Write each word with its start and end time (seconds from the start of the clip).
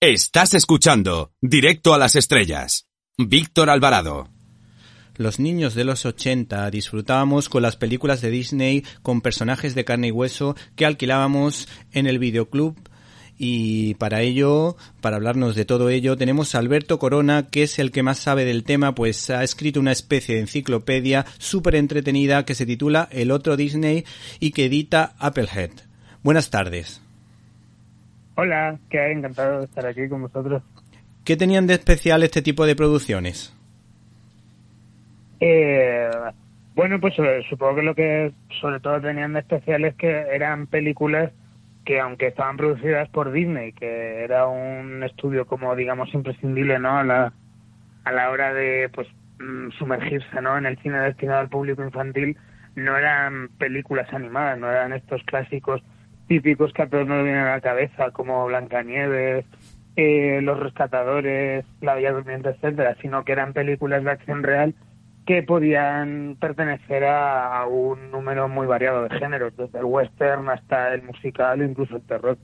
Estás 0.00 0.54
escuchando 0.54 1.32
Directo 1.40 1.92
a 1.92 1.98
las 1.98 2.14
Estrellas. 2.14 2.86
Víctor 3.16 3.68
Alvarado. 3.68 4.28
Los 5.16 5.40
niños 5.40 5.74
de 5.74 5.82
los 5.82 6.06
80 6.06 6.70
disfrutábamos 6.70 7.48
con 7.48 7.62
las 7.62 7.74
películas 7.74 8.20
de 8.20 8.30
Disney 8.30 8.84
con 9.02 9.22
personajes 9.22 9.74
de 9.74 9.84
carne 9.84 10.06
y 10.06 10.10
hueso 10.12 10.54
que 10.76 10.86
alquilábamos 10.86 11.66
en 11.90 12.06
el 12.06 12.20
videoclub 12.20 12.76
y 13.38 13.94
para 13.94 14.22
ello, 14.22 14.76
para 15.00 15.16
hablarnos 15.16 15.56
de 15.56 15.64
todo 15.64 15.90
ello, 15.90 16.16
tenemos 16.16 16.54
a 16.54 16.60
Alberto 16.60 17.00
Corona, 17.00 17.48
que 17.48 17.64
es 17.64 17.80
el 17.80 17.90
que 17.90 18.04
más 18.04 18.20
sabe 18.20 18.44
del 18.44 18.62
tema, 18.62 18.94
pues 18.94 19.30
ha 19.30 19.42
escrito 19.42 19.80
una 19.80 19.90
especie 19.90 20.36
de 20.36 20.42
enciclopedia 20.42 21.26
súper 21.38 21.74
entretenida 21.74 22.44
que 22.44 22.54
se 22.54 22.66
titula 22.66 23.08
El 23.10 23.32
otro 23.32 23.56
Disney 23.56 24.04
y 24.38 24.52
que 24.52 24.66
edita 24.66 25.16
Applehead. 25.18 25.72
Buenas 26.22 26.50
tardes. 26.50 27.00
Hola, 28.40 28.78
que 28.88 29.10
encantado 29.10 29.58
de 29.58 29.64
estar 29.64 29.84
aquí 29.84 30.08
con 30.08 30.22
vosotros. 30.22 30.62
¿Qué 31.24 31.36
tenían 31.36 31.66
de 31.66 31.74
especial 31.74 32.22
este 32.22 32.40
tipo 32.40 32.66
de 32.66 32.76
producciones? 32.76 33.52
Eh, 35.40 36.08
bueno, 36.76 37.00
pues 37.00 37.18
eh, 37.18 37.42
supongo 37.50 37.74
que 37.74 37.82
lo 37.82 37.96
que 37.96 38.30
sobre 38.60 38.78
todo 38.78 39.00
tenían 39.00 39.32
de 39.32 39.40
especial 39.40 39.84
es 39.84 39.96
que 39.96 40.08
eran 40.08 40.68
películas 40.68 41.32
que 41.84 41.98
aunque 41.98 42.28
estaban 42.28 42.56
producidas 42.56 43.08
por 43.08 43.32
Disney, 43.32 43.72
que 43.72 44.22
era 44.22 44.46
un 44.46 45.02
estudio 45.02 45.44
como 45.44 45.74
digamos 45.74 46.14
imprescindible, 46.14 46.78
¿no? 46.78 46.96
A 46.96 47.02
la, 47.02 47.32
a 48.04 48.12
la 48.12 48.30
hora 48.30 48.54
de 48.54 48.88
pues 48.94 49.08
mm, 49.40 49.70
sumergirse, 49.80 50.40
¿no? 50.40 50.56
En 50.56 50.66
el 50.66 50.78
cine 50.78 51.00
destinado 51.00 51.40
al 51.40 51.48
público 51.48 51.82
infantil, 51.82 52.36
no 52.76 52.96
eran 52.96 53.48
películas 53.58 54.06
animadas, 54.12 54.60
no 54.60 54.70
eran 54.70 54.92
estos 54.92 55.24
clásicos 55.24 55.82
típicos 56.28 56.72
que 56.72 56.82
a 56.82 56.88
todos 56.88 57.06
nos 57.06 57.24
vienen 57.24 57.42
a 57.42 57.52
la 57.52 57.60
cabeza, 57.60 58.10
como 58.12 58.46
Blancanieves, 58.46 59.44
eh, 59.96 60.40
Los 60.42 60.60
Rescatadores, 60.60 61.64
La 61.80 61.94
Bella 61.94 62.12
Durmiente, 62.12 62.50
etcétera, 62.50 62.96
sino 63.00 63.24
que 63.24 63.32
eran 63.32 63.52
películas 63.52 64.04
de 64.04 64.10
acción 64.10 64.42
real 64.42 64.74
que 65.26 65.42
podían 65.42 66.36
pertenecer 66.40 67.04
a, 67.04 67.66
un 67.66 68.10
número 68.10 68.48
muy 68.48 68.66
variado 68.66 69.02
de 69.02 69.18
géneros, 69.18 69.54
desde 69.56 69.78
el 69.78 69.84
western 69.84 70.48
hasta 70.48 70.94
el 70.94 71.02
musical, 71.02 71.60
incluso 71.60 71.96
el 71.96 72.02
terror. 72.02 72.38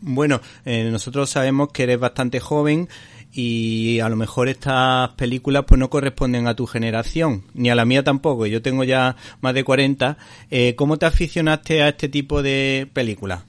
Bueno, 0.00 0.40
eh, 0.66 0.90
nosotros 0.90 1.30
sabemos 1.30 1.72
que 1.72 1.84
eres 1.84 1.98
bastante 1.98 2.38
joven 2.38 2.88
y 3.34 3.98
a 3.98 4.08
lo 4.08 4.14
mejor 4.14 4.48
estas 4.48 5.10
películas 5.10 5.64
pues 5.66 5.78
no 5.80 5.90
corresponden 5.90 6.46
a 6.46 6.54
tu 6.54 6.66
generación, 6.66 7.42
ni 7.52 7.68
a 7.68 7.74
la 7.74 7.84
mía 7.84 8.04
tampoco. 8.04 8.46
Yo 8.46 8.62
tengo 8.62 8.84
ya 8.84 9.16
más 9.40 9.54
de 9.54 9.64
40. 9.64 10.16
Eh, 10.50 10.76
¿Cómo 10.76 10.98
te 10.98 11.06
aficionaste 11.06 11.82
a 11.82 11.88
este 11.88 12.08
tipo 12.08 12.42
de 12.42 12.88
películas? 12.92 13.44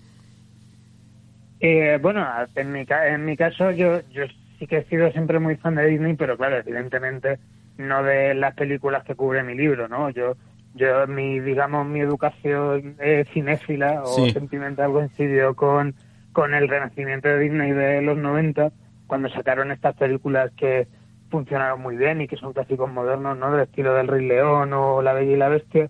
Eh, 1.60 2.00
bueno, 2.02 2.26
en 2.56 2.72
mi, 2.72 2.86
en 2.90 3.26
mi 3.26 3.38
caso 3.38 3.70
yo, 3.72 4.02
yo 4.12 4.24
sí 4.58 4.66
que 4.66 4.78
he 4.78 4.86
sido 4.86 5.12
siempre 5.12 5.40
muy 5.40 5.56
fan 5.56 5.76
de 5.76 5.86
Disney, 5.86 6.16
pero 6.16 6.36
claro, 6.36 6.58
evidentemente 6.58 7.38
no 7.78 8.02
de 8.02 8.34
las 8.34 8.56
películas 8.56 9.04
que 9.04 9.14
cubre 9.14 9.44
mi 9.44 9.54
libro, 9.54 9.88
¿no? 9.88 10.10
Yo, 10.10 10.36
yo 10.74 11.06
mi, 11.06 11.40
digamos, 11.40 11.86
mi 11.86 12.00
educación 12.00 12.98
cinéfila 13.34 14.02
o 14.04 14.30
sentimental 14.30 14.92
coincidió 14.92 15.56
con, 15.56 15.94
con 16.34 16.56
el 16.56 16.68
renacimiento 16.68 17.28
de 17.28 17.40
Disney 17.40 17.72
de 17.72 18.02
los 18.02 18.18
90, 18.18 18.72
cuando 19.08 19.30
sacaron 19.30 19.72
estas 19.72 19.96
películas 19.96 20.52
que 20.58 20.88
funcionaron 21.30 21.82
muy 21.82 21.98
bien 21.98 22.22
y 22.22 22.28
que 22.28 22.38
son 22.38 22.54
clásicos 22.54 22.92
modernos, 22.92 23.38
¿no? 23.38 23.52
Del 23.52 23.64
estilo 23.64 23.94
del 23.94 24.08
Rey 24.08 24.26
León 24.26 24.74
o 24.74 25.02
La 25.02 25.14
Bella 25.14 25.32
y 25.32 25.38
la 25.38 25.50
Bestia. 25.50 25.90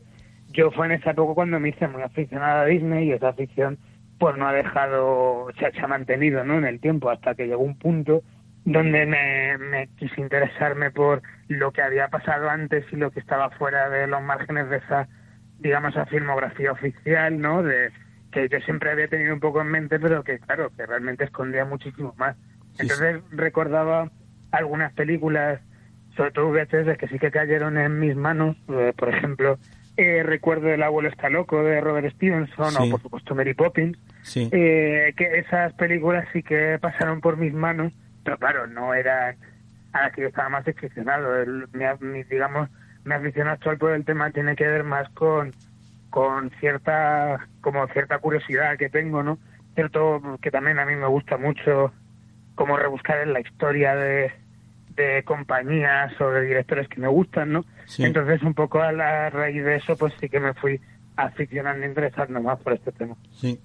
Yo 0.52 0.72
fue 0.72 0.86
en 0.86 0.94
esa 0.94 1.12
época 1.12 1.34
cuando 1.34 1.60
me 1.60 1.70
hice 1.70 1.88
muy 1.88 2.02
aficionada 2.02 2.62
a 2.62 2.66
Disney 2.66 3.10
y 3.10 3.12
esa 3.12 3.30
afición 3.30 3.78
pues 4.18 4.38
no 4.38 4.48
ha 4.48 4.54
dejado, 4.54 5.48
se, 5.60 5.66
ha 5.66 5.88
mantenido, 5.88 6.44
¿no? 6.44 6.58
En 6.58 6.66
el 6.66 6.80
tiempo 6.80 7.10
hasta 7.10 7.36
que 7.36 7.48
llegó 7.48 7.62
un 7.62 7.78
punto 7.78 8.22
donde 8.64 9.06
me, 9.06 9.58
me, 9.58 9.88
quise 9.98 10.22
interesarme 10.22 10.90
por 10.90 11.22
lo 11.50 11.72
que 11.72 11.82
había 11.82 12.08
pasado 12.08 12.50
antes 12.50 12.86
y 12.92 12.96
lo 12.96 13.12
que 13.12 13.20
estaba 13.20 13.50
fuera 13.52 13.90
de 13.90 14.08
los 14.08 14.24
márgenes 14.24 14.70
de 14.70 14.78
esa, 14.78 15.08
digamos, 15.60 15.92
esa 15.92 16.06
filmografía 16.08 16.72
oficial, 16.72 17.40
¿no? 17.40 17.62
De 17.62 17.92
que 18.32 18.50
yo 18.50 18.60
siempre 18.62 18.92
había 18.92 19.08
tenido 19.08 19.34
un 19.34 19.40
poco 19.40 19.62
en 19.62 19.68
mente, 19.68 20.00
pero 20.00 20.24
que, 20.24 20.40
claro, 20.40 20.72
que 20.76 20.86
realmente 20.86 21.26
escondía 21.26 21.64
muchísimo 21.64 22.14
más. 22.18 22.36
Entonces 22.78 23.22
recordaba 23.32 24.12
algunas 24.52 24.94
películas, 24.94 25.62
sobre 26.16 26.32
todo 26.32 26.50
VHS, 26.50 26.98
que 26.98 27.08
sí 27.08 27.20
que 27.20 27.32
cayeron 27.32 27.78
en 27.78 28.00
mis 28.00 28.16
manos, 28.16 28.58
eh, 28.70 28.94
por 28.98 29.10
ejemplo, 29.10 29.58
eh, 29.98 30.24
recuerdo 30.24 30.70
El 30.70 30.84
abuelo 30.84 31.08
está 31.08 31.30
loco 31.30 31.64
de 31.64 31.80
Robert 31.80 32.14
Stevenson 32.16 32.76
o 32.78 32.90
por 32.90 33.02
supuesto 33.02 33.34
Mary 33.34 33.54
Poppins, 33.54 33.98
eh, 34.36 35.14
que 35.16 35.40
esas 35.40 35.74
películas 35.74 36.28
sí 36.34 36.44
que 36.44 36.78
pasaron 36.82 37.22
por 37.22 37.38
mis 37.38 37.54
manos 37.54 37.94
pero 38.26 38.38
claro, 38.40 38.68
no 38.68 38.94
era 38.94 39.36
a 39.94 40.02
las 40.02 40.14
que 40.14 40.24
yo 40.24 40.28
estaba 40.28 40.50
más 40.50 40.68
aficionado. 40.68 41.42
El, 41.42 41.70
mi, 42.02 42.24
digamos, 42.24 42.70
mi 43.06 43.14
afición 43.14 43.48
actual 43.48 43.78
por 43.78 43.92
el 43.92 44.04
tema 44.04 44.32
tiene 44.32 44.56
que 44.56 44.68
ver 44.68 44.84
más 44.84 45.08
con, 45.12 45.54
con 46.10 46.50
cierta, 46.60 47.48
como 47.62 47.88
cierta 47.90 48.18
curiosidad 48.18 48.78
que 48.78 48.90
tengo, 48.90 49.24
¿no? 49.24 49.38
Cierto 49.76 50.40
que 50.42 50.52
también 50.52 50.80
a 50.80 50.86
mí 50.86 50.96
me 50.96 51.08
gusta 51.08 51.38
mucho 51.38 51.94
como 52.56 52.78
rebuscar 52.78 53.20
en 53.22 53.34
la 53.34 53.42
historia 53.42 53.96
de, 53.96 54.32
de 54.96 55.24
compañías 55.24 56.20
o 56.20 56.32
de 56.32 56.42
directores 56.42 56.88
que 56.88 57.00
me 57.00 57.08
gustan, 57.08 57.52
¿no? 57.52 57.66
Entonces, 58.00 58.42
un 58.42 58.54
poco 58.54 58.82
a 58.82 58.92
la 58.92 59.30
raíz 59.30 59.64
de 59.64 59.76
eso, 59.76 59.96
pues 59.96 60.14
sí 60.20 60.30
que 60.30 60.40
me 60.40 60.54
fui 60.54 60.80
aficionando 61.16 61.86
interesarnos 61.86 62.44
más 62.44 62.60
por 62.60 62.74
este 62.74 62.92
tema. 62.92 63.16
Sí. 63.40 63.60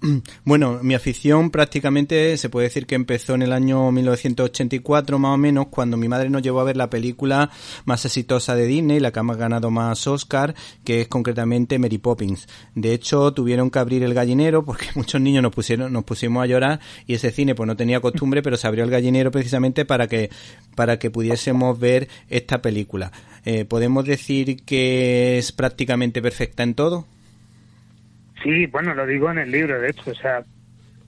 Bueno, 0.44 0.78
mi 0.82 0.94
afición 0.94 1.50
prácticamente 1.50 2.36
se 2.36 2.48
puede 2.48 2.68
decir 2.68 2.86
que 2.86 2.94
empezó 2.94 3.34
en 3.34 3.42
el 3.42 3.52
año 3.52 3.90
1984 3.90 5.18
más 5.18 5.34
o 5.34 5.36
menos 5.36 5.66
cuando 5.68 5.96
mi 5.96 6.08
madre 6.08 6.30
nos 6.30 6.42
llevó 6.42 6.60
a 6.60 6.64
ver 6.64 6.76
la 6.76 6.90
película 6.90 7.50
más 7.84 8.04
exitosa 8.04 8.54
de 8.54 8.66
Disney, 8.66 9.00
la 9.00 9.10
que 9.10 9.20
ha 9.20 9.22
ganado 9.22 9.70
más 9.70 10.06
Oscar, 10.06 10.54
que 10.84 11.02
es 11.02 11.08
concretamente 11.08 11.78
Mary 11.78 11.98
Poppins. 11.98 12.46
De 12.74 12.92
hecho, 12.92 13.32
tuvieron 13.32 13.70
que 13.70 13.78
abrir 13.78 14.02
el 14.02 14.14
gallinero 14.14 14.64
porque 14.64 14.86
muchos 14.94 15.20
niños 15.20 15.42
nos 15.42 15.52
pusieron 15.52 15.92
nos 15.92 16.04
pusimos 16.04 16.42
a 16.42 16.46
llorar 16.46 16.80
y 17.06 17.14
ese 17.14 17.30
cine 17.30 17.54
pues 17.54 17.66
no 17.66 17.76
tenía 17.76 18.00
costumbre, 18.00 18.42
pero 18.42 18.56
se 18.56 18.66
abrió 18.66 18.84
el 18.84 18.90
gallinero 18.90 19.30
precisamente 19.30 19.84
para 19.84 20.06
que 20.06 20.30
para 20.74 20.98
que 20.98 21.10
pudiésemos 21.10 21.78
ver 21.78 22.08
esta 22.28 22.62
película. 22.62 23.12
Eh, 23.46 23.64
¿Podemos 23.64 24.04
decir 24.04 24.64
que 24.64 25.38
es 25.38 25.52
prácticamente 25.52 26.20
perfecta 26.20 26.64
en 26.64 26.74
todo? 26.74 27.06
Sí, 28.42 28.66
bueno, 28.66 28.92
lo 28.92 29.06
digo 29.06 29.30
en 29.30 29.38
el 29.38 29.52
libro, 29.52 29.80
de 29.80 29.90
hecho, 29.90 30.10
o 30.10 30.14
sea, 30.14 30.42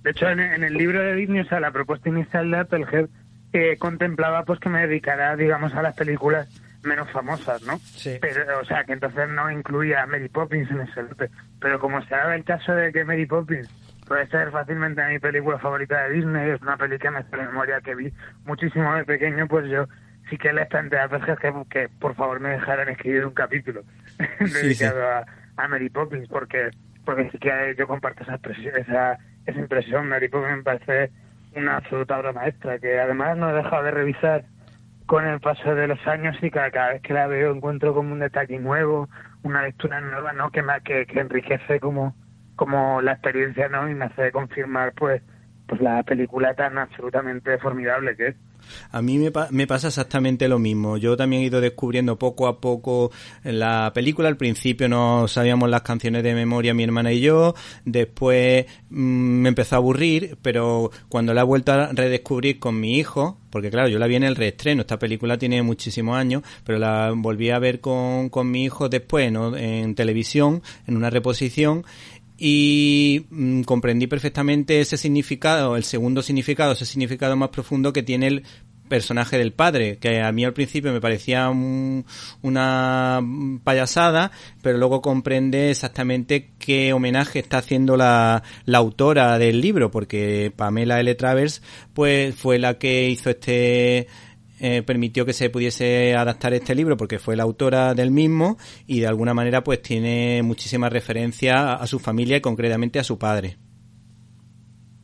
de 0.04 0.10
hecho 0.10 0.28
en, 0.28 0.41
el 0.41 0.72
libro 0.72 1.03
de 1.03 1.16
Disney, 1.16 1.41
o 1.41 1.48
sea, 1.48 1.59
la 1.59 1.72
propuesta 1.72 2.09
inicial 2.09 2.48
de 2.48 2.59
Applehead 2.59 3.09
eh, 3.53 3.77
contemplaba 3.78 4.44
pues 4.44 4.60
que 4.60 4.69
me 4.69 4.87
dedicara, 4.87 5.34
digamos, 5.34 5.75
a 5.75 5.82
las 5.82 5.97
películas 5.97 6.48
menos 6.84 7.10
famosas, 7.10 7.60
¿no? 7.62 7.78
Sí. 7.78 8.19
Pero, 8.21 8.60
o 8.60 8.65
sea, 8.65 8.84
que 8.84 8.93
entonces 8.93 9.28
no 9.31 9.50
incluía 9.50 10.04
a 10.04 10.06
Mary 10.06 10.28
Poppins 10.28 10.71
en 10.71 10.82
ese 10.82 11.03
lote. 11.03 11.31
Pero 11.60 11.81
como 11.81 12.00
se 12.04 12.15
daba 12.15 12.37
el 12.37 12.44
caso 12.44 12.72
de 12.72 12.93
que 12.93 13.04
Mary 13.04 13.27
Poppins 13.27 13.69
puede 14.06 14.28
ser 14.28 14.53
fácilmente 14.53 15.04
mi 15.09 15.19
película 15.19 15.59
favorita 15.59 16.04
de 16.04 16.15
Disney, 16.15 16.50
es 16.50 16.62
una 16.62 16.77
película 16.77 17.21
de 17.21 17.37
memoria 17.37 17.81
que 17.81 17.97
vi 17.97 18.12
muchísimo 18.44 18.94
de 18.94 19.04
pequeño, 19.04 19.48
pues 19.48 19.69
yo 19.69 19.87
sí 20.28 20.39
que 20.39 20.53
les 20.53 20.66
planteé 20.69 21.00
a 21.00 21.09
que, 21.09 21.53
que 21.71 21.89
por 21.89 22.15
favor 22.15 22.41
me 22.41 22.50
dejaran 22.50 22.89
escribir 22.89 23.27
un 23.27 23.34
capítulo 23.34 23.83
dedicado 24.41 25.06
A, 25.06 25.25
a 25.56 25.69
Mary 25.69 25.91
Poppins, 25.91 26.28
porque 26.28 26.71
porque 27.05 27.31
sí 27.31 27.39
que 27.39 27.75
yo 27.78 27.87
comparto 27.87 28.22
esa, 28.22 28.39
esa, 28.78 29.19
esa 29.47 29.59
impresión. 29.59 30.11
Mary 30.11 30.28
Poppins 30.28 30.59
me 30.59 30.62
parece 30.62 31.11
una 31.56 31.78
absoluta 31.78 32.19
obra 32.19 32.33
maestra, 32.33 32.78
que 32.78 33.01
además 33.01 33.36
no 33.39 33.48
he 33.48 33.54
dejado 33.54 33.84
de 33.84 33.91
revisar 33.92 34.45
con 35.07 35.27
el 35.27 35.41
paso 35.41 35.75
de 35.75 35.89
los 35.89 36.07
años 36.07 36.36
y 36.42 36.51
cada, 36.51 36.71
cada 36.71 36.92
vez 36.92 37.03
que 37.03 37.15
la 37.15 37.27
veo 37.27 37.54
encuentro 37.54 37.95
como 37.95 38.13
un 38.13 38.19
detalle 38.19 38.59
nuevo, 38.59 39.09
una 39.42 39.63
lectura 39.63 40.03
nueva, 40.03 40.34
¿no? 40.34 40.51
Que, 40.51 40.63
que, 40.84 41.07
que 41.07 41.21
enriquece 41.21 41.80
como, 41.80 42.15
como 42.57 43.01
la 43.01 43.13
experiencia, 43.13 43.71
¿no? 43.71 43.89
Y 43.89 43.95
me 43.95 44.04
hace 44.04 44.30
confirmar, 44.30 44.92
pues, 44.92 45.22
pues 45.66 45.80
la 45.80 46.03
película 46.03 46.53
tan 46.54 46.77
absolutamente 46.77 47.57
formidable 47.57 48.16
que 48.16 48.27
es. 48.28 48.36
A 48.91 49.03
mí 49.03 49.19
me, 49.19 49.33
me, 49.51 49.66
pasa 49.66 49.89
exactamente 49.89 50.49
lo 50.49 50.59
mismo. 50.59 50.97
Yo 50.97 51.16
también 51.16 51.43
he 51.43 51.47
ido 51.47 51.60
descubriendo 51.60 52.19
poco 52.19 52.47
a 52.47 52.60
poco 52.60 53.10
la 53.45 53.93
película. 53.95 54.28
Al 54.28 54.37
principio 54.37 54.89
no 54.89 55.28
sabíamos 55.28 55.71
las 55.71 55.83
canciones 55.83 56.22
de 56.22 56.34
memoria 56.34 56.75
mi 56.75 56.84
hermana 56.84 57.13
y 57.13 57.21
yo. 57.21 57.55
Después 57.84 58.66
mm, 58.91 58.97
me 58.99 59.49
empezó 59.49 59.77
a 59.77 59.78
aburrir, 59.78 60.39
pero 60.43 60.91
cuando 61.09 61.34
la 61.34 61.43
he 61.43 61.45
vuelto 61.45 61.72
a 61.72 61.93
redescubrir 61.93 62.59
con 62.59 62.78
mi 62.78 62.97
hijo, 62.99 63.39
porque 63.51 63.71
claro, 63.71 63.89
yo 63.89 63.99
la 63.99 64.07
vi 64.07 64.16
en 64.16 64.25
el 64.25 64.37
reestreno, 64.37 64.83
esta 64.83 64.99
película 64.99 65.39
tiene 65.39 65.63
muchísimos 65.63 66.16
años, 66.16 66.43
pero 66.65 66.78
la 66.78 67.13
volví 67.15 67.51
a 67.51 67.59
ver 67.59 67.81
con, 67.81 68.28
con 68.28 68.51
mi 68.51 68.65
hijo 68.65 68.89
después 68.89 69.33
¿no? 69.33 69.57
en 69.57 69.95
televisión, 69.95 70.63
en 70.87 70.97
una 70.97 71.11
reposición, 71.11 71.84
y 72.39 73.27
mm, 73.31 73.63
comprendí 73.63 74.07
perfectamente 74.07 74.81
ese 74.81 74.97
significado, 74.97 75.77
el 75.77 75.85
segundo 75.85 76.23
significado, 76.23 76.73
ese 76.73 76.87
significado 76.87 77.37
más 77.37 77.49
profundo 77.49 77.93
que 77.93 78.05
tiene 78.05 78.29
el 78.29 78.45
personaje 78.89 79.37
del 79.37 79.53
padre, 79.53 79.99
que 79.99 80.21
a 80.21 80.33
mí 80.33 80.45
al 80.45 80.55
principio 80.55 80.93
me 80.93 81.01
parecía 81.01 81.51
una 81.51 83.23
payasada, 83.63 84.33
pero 84.63 84.79
luego 84.79 85.03
comprende 85.03 85.71
exactamente 85.71 86.51
qué 86.59 86.93
homenaje 86.93 87.39
está 87.41 87.59
haciendo 87.59 87.97
la, 87.97 88.43
la 88.65 88.79
autora 88.79 89.39
del 89.39 89.61
libro, 89.61 89.91
porque 89.91 90.53
Pamela 90.55 91.01
L. 91.01 91.15
Travers 91.17 91.63
pues 91.93 92.35
fue 92.35 92.59
la 92.59 92.79
que 92.79 93.11
hizo 93.11 93.31
este 93.31 94.09
eh, 94.60 94.83
permitió 94.83 95.25
que 95.25 95.33
se 95.33 95.51
pudiese 95.51 96.15
adaptar 96.16 96.53
este 96.53 96.75
libro 96.75 96.97
porque 96.97 97.19
fue 97.19 97.37
la 97.37 97.45
autora 97.45 97.95
del 97.95 98.10
mismo 98.10 98.57
y 98.87 99.01
de 99.01 99.07
alguna 99.07 99.34
manera 99.34 99.63
pues 99.63 99.83
tiene 99.83 100.43
muchísima 100.43 100.89
referencia 100.89 101.75
a 101.75 101.87
su 101.87 101.99
familia 101.99 102.37
y 102.37 102.41
concretamente 102.41 102.99
a 102.99 103.05
su 103.05 103.19
padre. 103.19 103.57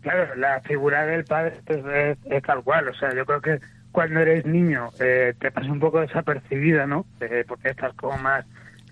Claro, 0.00 0.34
la 0.36 0.60
figura 0.62 1.06
del 1.06 1.24
padre 1.24 1.60
es, 1.68 2.42
tal 2.42 2.62
cual, 2.62 2.88
o 2.88 2.94
sea, 2.94 3.14
yo 3.14 3.24
creo 3.24 3.40
que 3.40 3.58
cuando 3.90 4.20
eres 4.20 4.44
niño 4.44 4.90
eh, 5.00 5.34
te 5.40 5.50
pasa 5.50 5.70
un 5.70 5.80
poco 5.80 6.00
desapercibida, 6.00 6.86
¿no? 6.86 7.06
Eh, 7.20 7.44
porque 7.46 7.70
estás 7.70 7.94
como 7.94 8.18
más 8.18 8.44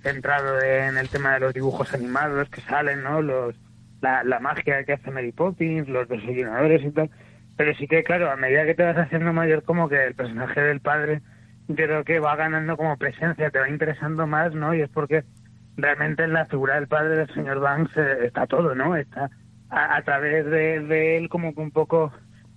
centrado 0.03 0.61
en 0.63 0.97
el 0.97 1.09
tema 1.09 1.35
de 1.35 1.41
los 1.41 1.55
dibujos 1.55 1.93
animados 1.93 2.49
que 2.49 2.61
salen, 2.63 3.03
¿no? 3.03 3.21
Los, 3.21 3.55
la, 4.01 4.25
la 4.25 4.41
magia 4.41 4.85
que 4.85 4.95
hace 4.95 5.11
Mary 5.11 5.33
Poppins, 5.33 5.89
los 5.89 6.09
desayunadores 6.09 6.85
y 6.85 6.91
tal 6.91 7.11
pero 7.57 7.75
sí 7.75 7.87
que, 7.87 8.03
claro, 8.03 8.31
a 8.31 8.37
medida 8.37 8.65
que 8.65 8.75
te 8.75 8.85
vas 8.85 8.97
haciendo 8.97 9.33
mayor, 9.33 9.63
como 9.63 9.89
que 9.89 10.05
el 10.05 10.15
personaje 10.15 10.61
del 10.61 10.81
padre, 10.81 11.21
yo 11.69 11.77
creo 11.77 12.05
que 12.05 12.21
va 12.21 12.37
ganando 12.37 12.77
como 12.77 12.97
presencia, 12.97 13.51
te 13.51 13.59
va 13.59 13.69
interesando 13.69 14.27
más, 14.27 14.55
¿no? 14.55 14.75
Y 14.75 14.83
es 14.83 14.89
porque 14.89 15.25
realmente 15.77 16.25
en 16.25 16.33
la 16.33 16.47
figura 16.47 16.75
del 16.77 16.89
padre 16.89 17.17
del 17.17 17.35
señor 17.35 17.61
Banks 17.61 17.97
eh, 17.97 18.27
está 18.27 18.47
todo, 18.47 18.75
¿no? 18.75 18.97
Está 18.97 19.31
a, 19.73 20.03
través 20.03 20.45
de, 20.47 21.17
él 21.17 21.29
como 21.29 21.55
que 21.55 21.61
un 21.61 21.71
poco 21.71 22.13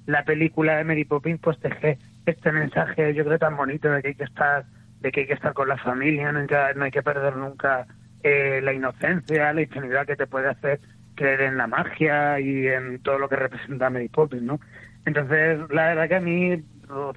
la 0.06 0.24
película 0.26 0.78
de 0.78 0.84
Mary 0.84 1.06
Poppins 1.06 1.40
pues 1.40 1.60
teje 1.60 1.98
este 2.26 2.52
mensaje, 2.52 3.14
yo 3.14 3.24
creo, 3.24 3.40
tan 3.40 3.56
bonito 3.56 3.90
de 3.90 4.02
que 4.02 4.08
hay 4.10 4.16
que 4.16 4.26
estar 4.26 4.66
de 5.00 5.12
que 5.12 5.22
hay 5.22 5.28
que 5.28 5.34
estar 5.34 5.54
con 5.54 5.70
la 5.70 5.78
familia, 5.78 6.32
no 6.32 6.40
hay 6.40 6.48
que, 6.48 6.58
no 6.76 6.86
hay 6.86 6.92
que 6.92 7.04
perder 7.04 7.36
nunca 7.36 7.86
eh, 8.24 8.60
la 8.62 8.74
inocencia, 8.74 9.54
la 9.54 9.62
ingenuidad 9.62 10.06
que 10.06 10.16
te 10.16 10.28
puede 10.28 10.50
hacer 10.50 10.80
creer 11.16 11.42
en 11.42 11.58
la 11.58 11.68
magia 11.68 12.40
y 12.40 12.68
en 12.68 13.00
todo 13.02 13.18
lo 13.18 13.30
que 13.30 13.36
representa 13.36 13.90
Mary 13.90 14.10
Poppins, 14.10 14.44
¿no? 14.44 14.60
Entonces, 15.06 15.60
la 15.70 15.88
verdad 15.88 16.08
que 16.08 16.16
a 16.16 16.20
mí, 16.20 16.64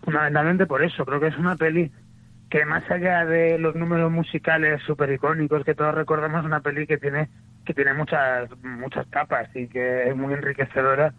fundamentalmente 0.03 0.67
por 0.67 0.83
eso, 0.83 1.05
creo 1.05 1.21
que 1.21 1.29
es 1.29 1.39
una 1.39 1.57
peli 1.57 1.91
que 2.51 2.65
más 2.65 2.89
allá 2.91 3.27
de 3.27 3.59
los 3.59 3.75
números 3.75 4.11
musicales 4.11 4.81
súper 4.87 5.13
icónicos 5.13 5.65
que 5.65 5.75
todos 5.75 5.95
recordamos, 5.95 6.41
es 6.41 6.47
una 6.47 6.61
peli 6.61 6.87
que 6.87 6.99
tiene 6.99 7.29
que 7.67 7.75
tiene 7.75 7.93
muchas 7.93 8.49
muchas 8.63 9.07
capas 9.09 9.55
y 9.55 9.69
que 9.69 10.09
es 10.09 10.17
muy 10.17 10.33
enriquecedora. 10.33 11.13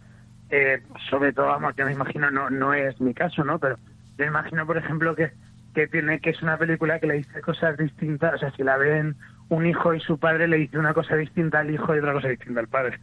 Eh, 0.50 0.82
sobre 1.08 1.32
todo, 1.32 1.46
vamos, 1.46 1.74
que 1.76 1.84
me 1.84 1.92
imagino, 1.92 2.28
no, 2.32 2.50
no 2.50 2.74
es 2.74 3.00
mi 3.00 3.14
caso, 3.14 3.44
¿no? 3.44 3.60
Pero 3.60 3.78
yo 4.18 4.24
imagino, 4.24 4.66
por 4.66 4.76
ejemplo, 4.76 5.14
que, 5.14 5.30
que 5.74 5.86
tiene 5.86 6.20
que 6.20 6.30
es 6.30 6.42
una 6.42 6.56
película 6.58 6.98
que 6.98 7.06
le 7.06 7.14
dice 7.14 7.40
cosas 7.40 7.76
distintas, 7.76 8.34
o 8.34 8.38
sea, 8.38 8.50
si 8.52 8.62
la 8.62 8.76
ven 8.76 9.16
un 9.48 9.66
hijo 9.66 9.94
y 9.94 10.00
su 10.00 10.18
padre 10.18 10.48
le 10.48 10.58
dice 10.58 10.78
una 10.78 10.94
cosa 10.94 11.16
distinta 11.16 11.60
al 11.60 11.70
hijo 11.70 11.94
y 11.94 11.98
otra 11.98 12.12
cosa 12.12 12.28
distinta 12.28 12.60
al 12.60 12.68
padre. 12.68 12.98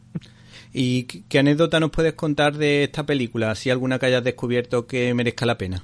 ¿Y 0.73 1.03
qué 1.03 1.39
anécdota 1.39 1.79
nos 1.79 1.91
puedes 1.91 2.13
contar 2.13 2.53
de 2.53 2.83
esta 2.83 3.05
película? 3.05 3.53
Si 3.55 3.69
alguna 3.69 3.99
que 3.99 4.07
hayas 4.07 4.23
descubierto 4.23 4.87
que 4.87 5.13
merezca 5.13 5.45
la 5.45 5.57
pena. 5.57 5.83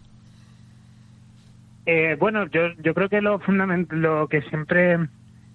Eh, 1.85 2.15
bueno, 2.17 2.47
yo, 2.47 2.73
yo 2.81 2.93
creo 2.93 3.09
que 3.09 3.21
lo 3.21 3.39
fundamental, 3.39 3.99
lo 3.99 4.27
que 4.27 4.41
siempre 4.43 4.97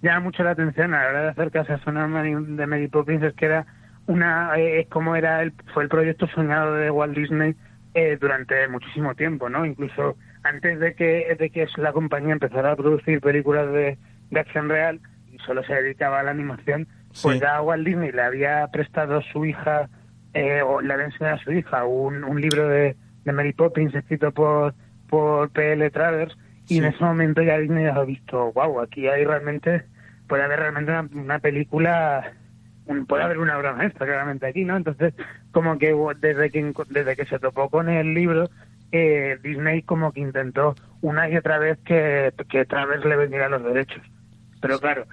llama 0.01 0.19
mucho 0.19 0.43
la 0.43 0.51
atención 0.51 0.93
a 0.93 1.03
la 1.03 1.09
hora 1.09 1.21
de 1.23 1.29
hacer 1.29 1.51
Casa 1.51 1.79
de 1.83 2.67
Mary 2.67 2.87
Poppins 2.87 3.23
es 3.23 3.33
que 3.33 3.45
era 3.45 3.65
una, 4.05 4.57
eh, 4.57 4.81
es 4.81 4.87
como 4.87 5.15
era 5.15 5.41
el, 5.41 5.53
fue 5.73 5.83
el 5.83 5.89
proyecto 5.89 6.27
soñado 6.27 6.75
de 6.75 6.91
Walt 6.91 7.15
Disney 7.15 7.55
eh, 7.93 8.17
durante 8.19 8.67
muchísimo 8.67 9.15
tiempo, 9.15 9.49
¿no? 9.49 9.65
Incluso 9.65 10.17
antes 10.43 10.79
de 10.79 10.93
que, 10.93 11.35
de 11.37 11.49
que 11.49 11.67
la 11.77 11.93
compañía 11.93 12.33
empezara 12.33 12.71
a 12.71 12.75
producir 12.75 13.21
películas 13.21 13.71
de, 13.71 13.97
de 14.29 14.39
acción 14.39 14.69
real 14.69 14.99
y 15.31 15.37
solo 15.39 15.63
se 15.63 15.73
dedicaba 15.73 16.19
a 16.19 16.23
la 16.23 16.31
animación, 16.31 16.87
pues 17.21 17.39
ya 17.39 17.61
Walt 17.61 17.85
Disney 17.85 18.11
le 18.11 18.21
había 18.21 18.67
prestado 18.67 19.17
a 19.17 19.23
su 19.31 19.45
hija, 19.45 19.89
eh, 20.33 20.61
o 20.61 20.81
le 20.81 20.93
había 20.93 21.05
enseñado 21.05 21.35
a 21.35 21.43
su 21.43 21.51
hija 21.51 21.85
un, 21.85 22.23
un 22.23 22.39
libro 22.39 22.67
de, 22.67 22.95
de 23.23 23.31
Mary 23.31 23.53
Poppins 23.53 23.93
escrito 23.95 24.31
por, 24.31 24.73
por 25.09 25.49
P.L. 25.49 25.89
Travers, 25.89 26.37
y 26.67 26.77
en 26.77 26.85
ese 26.85 27.03
momento 27.03 27.41
ya 27.41 27.57
Disney 27.57 27.87
ha 27.87 27.99
visto, 28.03 28.51
wow, 28.53 28.81
aquí 28.81 29.07
hay 29.07 29.25
realmente, 29.25 29.85
puede 30.27 30.43
haber 30.43 30.59
realmente 30.59 30.91
una, 31.17 31.39
película, 31.39 32.33
un, 32.85 33.07
puede 33.07 33.23
haber 33.23 33.39
una 33.39 33.57
obra 33.57 33.73
maestra 33.73 34.05
claramente 34.05 34.45
aquí, 34.45 34.65
¿no? 34.65 34.77
Entonces, 34.77 35.15
como 35.51 35.79
que 35.79 35.95
desde 36.19 36.51
que, 36.51 36.71
desde 36.89 37.15
que 37.15 37.25
se 37.25 37.39
topó 37.39 37.69
con 37.69 37.89
el 37.89 38.13
libro, 38.13 38.51
eh, 38.91 39.37
Disney 39.43 39.83
como 39.83 40.11
que 40.11 40.21
intentó 40.21 40.75
una 41.01 41.29
y 41.29 41.37
otra 41.37 41.59
vez 41.59 41.77
que, 41.85 42.33
que 42.49 42.65
Travers 42.65 43.05
le 43.05 43.15
vendiera 43.15 43.49
los 43.49 43.63
derechos. 43.63 44.01
Pero 44.61 44.79
claro, 44.79 45.05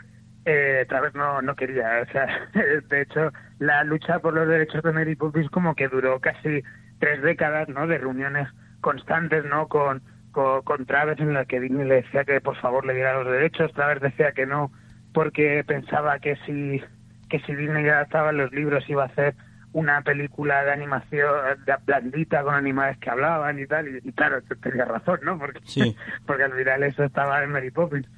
eh, 0.44 0.86
vez 0.88 1.14
no, 1.14 1.42
no 1.42 1.54
quería. 1.56 2.04
O 2.08 2.12
sea, 2.12 2.26
de 2.88 3.02
hecho, 3.02 3.32
la 3.58 3.84
lucha 3.84 4.18
por 4.20 4.34
los 4.34 4.48
derechos 4.48 4.82
de 4.82 4.92
Mary 4.92 5.16
Poppins 5.16 5.50
como 5.50 5.74
que 5.74 5.88
duró 5.88 6.20
casi 6.20 6.62
tres 6.98 7.22
décadas, 7.22 7.68
¿no? 7.68 7.86
De 7.86 7.98
reuniones 7.98 8.48
constantes, 8.80 9.44
¿no? 9.44 9.68
Con, 9.68 10.02
con, 10.32 10.86
Travers 10.86 11.20
en 11.20 11.34
las 11.34 11.46
que 11.46 11.60
Disney 11.60 11.86
le 11.86 12.02
decía 12.02 12.24
que 12.24 12.40
por 12.40 12.56
favor 12.56 12.86
le 12.86 12.94
diera 12.94 13.22
los 13.22 13.32
derechos. 13.32 13.72
Travers 13.72 14.00
decía 14.00 14.32
que 14.32 14.46
no 14.46 14.70
porque 15.12 15.64
pensaba 15.66 16.18
que 16.18 16.36
si, 16.44 16.82
que 17.30 17.40
si 17.40 17.54
Disney 17.54 17.86
en 17.86 18.36
los 18.36 18.52
libros 18.52 18.88
iba 18.88 19.04
a 19.04 19.06
hacer 19.06 19.34
una 19.76 20.00
película 20.02 20.64
de 20.64 20.72
animación 20.72 21.30
de 21.66 21.74
blandita 21.84 22.42
con 22.42 22.54
animales 22.54 22.96
que 22.98 23.10
hablaban 23.10 23.58
y 23.58 23.66
tal. 23.66 23.88
Y, 23.88 24.12
claro, 24.12 24.40
tenía 24.62 24.84
razón, 24.86 25.20
¿no? 25.22 25.38
Porque, 25.38 25.60
porque 26.26 26.44
al 26.44 26.52
final 26.52 26.82
eso 26.82 27.04
estaba 27.04 27.42
en 27.42 27.50
Mary 27.50 27.70
Poppins 27.70 28.08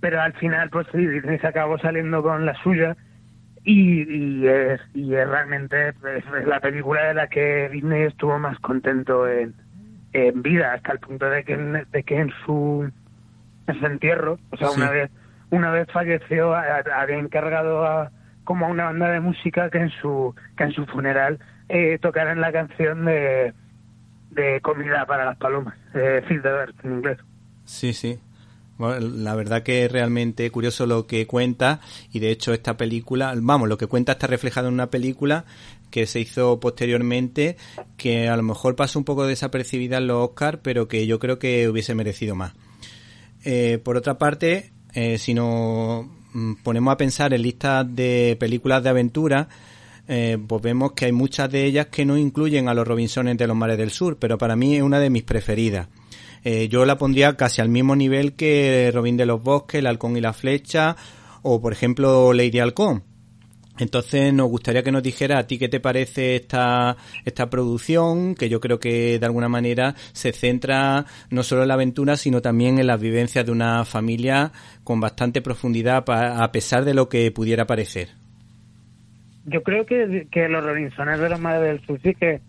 pero 0.00 0.20
al 0.20 0.32
final 0.34 0.70
pues 0.70 0.86
sí, 0.92 1.06
Disney 1.06 1.38
se 1.38 1.46
acabó 1.46 1.78
saliendo 1.78 2.22
con 2.22 2.46
la 2.46 2.54
suya 2.62 2.96
y, 3.64 4.02
y, 4.02 4.46
es, 4.46 4.80
y 4.94 5.14
es 5.14 5.28
realmente 5.28 5.92
pues, 5.94 6.24
es 6.40 6.46
la 6.46 6.60
película 6.60 7.08
de 7.08 7.14
la 7.14 7.28
que 7.28 7.68
Disney 7.70 8.02
estuvo 8.02 8.38
más 8.38 8.58
contento 8.60 9.28
en, 9.28 9.54
en 10.12 10.42
vida 10.42 10.74
hasta 10.74 10.92
el 10.92 11.00
punto 11.00 11.28
de 11.28 11.44
que 11.44 11.56
de 11.56 12.02
que 12.04 12.20
en 12.20 12.32
su 12.44 12.88
en 13.66 13.80
su 13.80 13.86
entierro 13.86 14.38
o 14.50 14.56
sea 14.56 14.70
una 14.70 14.90
vez 14.90 15.10
una 15.50 15.70
vez 15.72 15.88
falleció 15.90 16.54
había 16.54 17.18
encargado 17.18 17.84
a 17.84 18.12
como 18.46 18.66
una 18.68 18.84
banda 18.84 19.10
de 19.10 19.20
música 19.20 19.68
que 19.68 19.78
en 19.78 19.90
su 19.90 20.34
que 20.56 20.64
en 20.64 20.72
su 20.72 20.86
funeral 20.86 21.38
eh, 21.68 21.98
tocaran 22.00 22.40
la 22.40 22.50
canción 22.50 23.04
de 23.04 23.52
de 24.30 24.60
comida 24.62 25.04
para 25.04 25.26
las 25.26 25.36
palomas 25.36 25.74
eh, 25.92 26.22
Feed 26.26 26.46
en 26.82 26.92
inglés 26.92 27.18
sí 27.66 27.92
sí 27.92 28.18
la 28.78 29.34
verdad 29.34 29.62
que 29.62 29.84
es 29.84 29.92
realmente 29.92 30.50
curioso 30.50 30.86
lo 30.86 31.06
que 31.06 31.26
cuenta 31.26 31.80
y 32.12 32.18
de 32.18 32.30
hecho 32.30 32.52
esta 32.52 32.76
película, 32.76 33.32
vamos, 33.34 33.68
lo 33.68 33.78
que 33.78 33.86
cuenta 33.86 34.12
está 34.12 34.26
reflejado 34.26 34.68
en 34.68 34.74
una 34.74 34.90
película 34.90 35.46
que 35.90 36.06
se 36.06 36.20
hizo 36.20 36.60
posteriormente 36.60 37.56
que 37.96 38.28
a 38.28 38.36
lo 38.36 38.42
mejor 38.42 38.76
pasó 38.76 38.98
un 38.98 39.04
poco 39.04 39.26
desapercibida 39.26 39.96
en 39.96 40.08
los 40.08 40.28
Oscars, 40.28 40.58
pero 40.62 40.88
que 40.88 41.06
yo 41.06 41.18
creo 41.18 41.38
que 41.38 41.68
hubiese 41.68 41.94
merecido 41.94 42.34
más. 42.34 42.52
Eh, 43.44 43.78
por 43.82 43.96
otra 43.96 44.18
parte, 44.18 44.72
eh, 44.92 45.18
si 45.18 45.34
mm, 45.34 46.15
ponemos 46.62 46.92
a 46.92 46.96
pensar 46.96 47.32
en 47.34 47.42
listas 47.42 47.86
de 47.94 48.36
películas 48.38 48.82
de 48.82 48.88
aventura, 48.90 49.48
eh, 50.08 50.38
pues 50.46 50.62
vemos 50.62 50.92
que 50.92 51.06
hay 51.06 51.12
muchas 51.12 51.50
de 51.50 51.64
ellas 51.64 51.86
que 51.86 52.04
no 52.04 52.16
incluyen 52.16 52.68
a 52.68 52.74
los 52.74 52.86
Robinsones 52.86 53.36
de 53.36 53.46
los 53.46 53.56
Mares 53.56 53.78
del 53.78 53.90
Sur, 53.90 54.18
pero 54.18 54.38
para 54.38 54.54
mí 54.54 54.76
es 54.76 54.82
una 54.82 55.00
de 55.00 55.10
mis 55.10 55.24
preferidas. 55.24 55.88
Eh, 56.44 56.68
yo 56.68 56.84
la 56.84 56.96
pondría 56.96 57.36
casi 57.36 57.60
al 57.60 57.68
mismo 57.68 57.96
nivel 57.96 58.34
que 58.34 58.90
Robin 58.94 59.16
de 59.16 59.26
los 59.26 59.42
Bosques, 59.42 59.80
El 59.80 59.86
Halcón 59.86 60.16
y 60.16 60.20
la 60.20 60.32
Flecha, 60.32 60.96
o 61.42 61.60
por 61.60 61.72
ejemplo 61.72 62.32
Lady 62.32 62.60
Halcón. 62.60 63.02
Entonces 63.78 64.32
nos 64.32 64.48
gustaría 64.48 64.82
que 64.82 64.92
nos 64.92 65.02
dijera 65.02 65.38
a 65.38 65.46
ti 65.46 65.58
qué 65.58 65.68
te 65.68 65.80
parece 65.80 66.36
esta, 66.36 66.96
esta 67.24 67.50
producción, 67.50 68.34
que 68.34 68.48
yo 68.48 68.60
creo 68.60 68.78
que 68.78 69.18
de 69.18 69.26
alguna 69.26 69.48
manera 69.48 69.94
se 70.12 70.32
centra 70.32 71.04
no 71.30 71.42
solo 71.42 71.62
en 71.62 71.68
la 71.68 71.74
aventura, 71.74 72.16
sino 72.16 72.40
también 72.40 72.78
en 72.78 72.86
las 72.86 73.00
vivencias 73.00 73.44
de 73.44 73.52
una 73.52 73.84
familia 73.84 74.52
con 74.84 75.00
bastante 75.00 75.42
profundidad 75.42 76.04
a 76.08 76.52
pesar 76.52 76.84
de 76.84 76.94
lo 76.94 77.08
que 77.08 77.30
pudiera 77.30 77.66
parecer. 77.66 78.08
Yo 79.44 79.62
creo 79.62 79.86
que, 79.86 80.26
que 80.30 80.48
Los 80.48 80.64
Robinsones 80.64 81.20
de 81.20 81.28
la 81.28 81.38
Madre 81.38 81.68
del 81.68 81.86
Sur 81.86 82.00
sí 82.02 82.14
que 82.14 82.40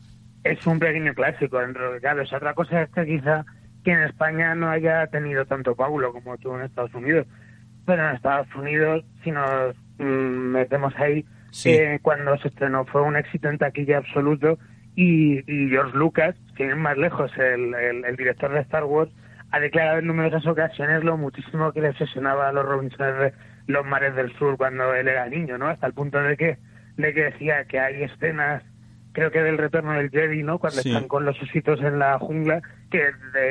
es 0.43 0.65
un 0.65 0.79
pequeño 0.79 1.13
clásico 1.13 1.61
en 1.61 1.75
realidad. 1.75 2.19
Es 2.19 2.33
otra 2.33 2.53
cosa 2.53 2.83
es 2.83 2.89
que 2.89 3.05
quizá 3.05 3.45
que 3.83 3.91
en 3.91 4.01
España 4.03 4.55
no 4.55 4.69
haya 4.69 5.05
tenido 5.07 5.45
tanto 5.45 5.75
Paulo 5.75 6.11
como 6.11 6.37
tú 6.37 6.55
en 6.55 6.63
Estados 6.63 6.93
Unidos. 6.95 7.27
Pero 7.85 8.09
en 8.09 8.15
Estados 8.15 8.47
Unidos, 8.55 9.05
si 9.23 9.31
nos 9.31 9.75
metemos 9.97 10.93
ahí, 10.97 11.25
eh, 11.65 11.99
cuando 12.01 12.37
se 12.37 12.49
estrenó 12.49 12.85
fue 12.85 13.01
un 13.01 13.15
éxito 13.15 13.49
en 13.49 13.57
taquilla 13.57 13.97
absoluto 13.97 14.57
y, 14.95 15.43
George 15.69 15.97
Lucas, 15.97 16.35
sin 16.55 16.67
ir 16.67 16.75
más 16.75 16.97
lejos, 16.97 17.31
el, 17.37 17.73
el, 17.75 18.15
director 18.15 18.51
de 18.51 18.61
Star 18.61 18.83
Wars, 18.83 19.11
ha 19.51 19.59
declarado 19.59 19.99
en 19.99 20.07
numerosas 20.07 20.45
ocasiones 20.47 21.03
lo 21.03 21.17
muchísimo 21.17 21.71
que 21.71 21.81
le 21.81 21.89
obsesionaba 21.89 22.49
a 22.49 22.51
los 22.51 22.65
Robinson 22.65 23.19
de 23.19 23.33
los 23.67 23.85
mares 23.85 24.15
del 24.15 24.33
sur 24.37 24.57
cuando 24.57 24.93
él 24.95 25.07
era 25.07 25.27
niño, 25.27 25.57
¿no? 25.57 25.67
Hasta 25.67 25.87
el 25.87 25.93
punto 25.93 26.19
de 26.19 26.35
que, 26.35 26.57
de 26.97 27.13
que 27.13 27.23
decía 27.25 27.65
que 27.65 27.79
hay 27.79 28.03
escenas 28.03 28.63
creo 29.17 29.31
que 29.31 29.41
del 29.41 29.57
retorno 29.57 29.93
del 29.93 30.11
Jedi, 30.11 30.43
¿no? 30.43 30.59
Cuando 30.59 30.79
están 30.79 31.07
con 31.07 31.25
los 31.25 31.41
ositos 31.41 31.81
en 31.81 31.97
la 31.97 32.19
jungla, 32.19 32.61
que 32.91 33.01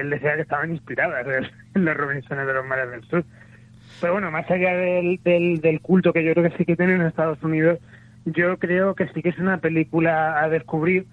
él 0.01 0.11
decía 0.11 0.37
que 0.37 0.43
estaban 0.43 0.71
inspiradas 0.71 1.27
en 1.75 1.85
los 1.85 1.97
Robinsones 1.97 2.47
de 2.47 2.55
los 2.55 2.65
Mares 2.65 2.89
del 2.89 3.03
Sur. 3.09 3.25
Pero 4.01 4.13
bueno, 4.15 4.31
más 4.31 4.51
allá 4.51 4.77
del, 4.77 5.21
del, 5.23 5.61
del 5.61 5.81
culto 5.81 6.13
que 6.13 6.25
yo 6.25 6.33
creo 6.35 6.51
que 6.51 6.57
sí 6.57 6.65
que 6.65 6.77
tienen 6.77 7.01
en 7.01 7.07
Estados 7.07 7.43
Unidos, 7.43 7.79
yo 8.25 8.59
creo 8.59 8.95
que 8.95 9.09
sí 9.09 9.23
que 9.23 9.31
es 9.31 9.39
una 9.39 9.59
película 9.59 10.43
a 10.43 10.49
descubrir 10.49 11.07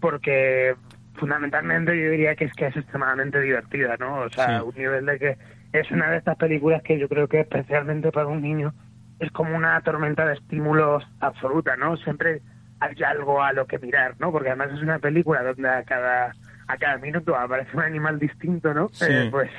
porque 0.00 0.74
fundamentalmente 1.14 1.98
yo 1.98 2.10
diría 2.10 2.34
que 2.34 2.46
es 2.46 2.52
que 2.54 2.66
es 2.66 2.76
extremadamente 2.76 3.40
divertida, 3.40 3.96
¿no? 3.98 4.20
O 4.20 4.30
sea, 4.30 4.62
un 4.62 4.74
nivel 4.74 5.06
de 5.06 5.18
que 5.18 5.36
es 5.72 5.90
una 5.90 6.10
de 6.10 6.18
estas 6.18 6.36
películas 6.36 6.82
que 6.82 6.98
yo 6.98 7.08
creo 7.08 7.28
que 7.28 7.40
especialmente 7.40 8.10
para 8.12 8.26
un 8.26 8.42
niño 8.42 8.74
es 9.18 9.30
como 9.30 9.56
una 9.56 9.80
tormenta 9.82 10.26
de 10.26 10.34
estímulos 10.34 11.04
absoluta, 11.20 11.76
¿no? 11.76 11.96
Siempre 11.98 12.42
hay 12.80 13.02
algo 13.02 13.42
a 13.42 13.52
lo 13.52 13.66
que 13.66 13.78
mirar, 13.78 14.14
¿no? 14.18 14.32
Porque 14.32 14.48
además 14.48 14.72
es 14.72 14.82
una 14.82 14.98
película 14.98 15.42
donde 15.42 15.68
a 15.68 15.84
cada 15.84 16.34
a 16.66 16.76
cada 16.78 16.96
minuto 16.98 17.36
aparece 17.36 17.76
un 17.76 17.82
animal 17.82 18.18
distinto, 18.18 18.72
¿no? 18.72 18.90
Eh, 19.06 19.28
pues 19.30 19.50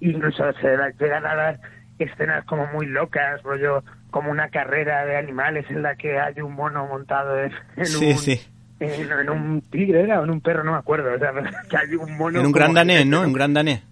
incluso 0.00 0.52
se 0.54 0.76
llegan 0.98 1.26
a 1.26 1.34
dar 1.34 1.60
escenas 1.98 2.44
como 2.44 2.66
muy 2.66 2.86
locas, 2.86 3.42
rollo 3.42 3.82
como 4.10 4.30
una 4.30 4.48
carrera 4.48 5.04
de 5.04 5.16
animales 5.16 5.66
en 5.70 5.82
la 5.82 5.96
que 5.96 6.18
hay 6.18 6.40
un 6.40 6.54
mono 6.54 6.86
montado 6.86 7.38
en, 7.40 7.52
un, 7.76 8.38
En, 8.80 9.30
un 9.30 9.62
tigre 9.62 10.12
o 10.16 10.24
en 10.24 10.30
un 10.30 10.40
perro, 10.40 10.64
no 10.64 10.72
me 10.72 10.78
acuerdo, 10.78 11.14
o 11.14 11.18
sea, 11.18 11.32
que 11.70 11.76
hay 11.76 11.94
un 11.94 12.16
mono... 12.16 12.40
En 12.40 12.46
un 12.46 12.52
gran 12.52 12.74
danés, 12.74 13.06
¿no? 13.06 13.22
En 13.22 13.28
un 13.28 13.32
gran 13.32 13.54
danés. 13.54 13.82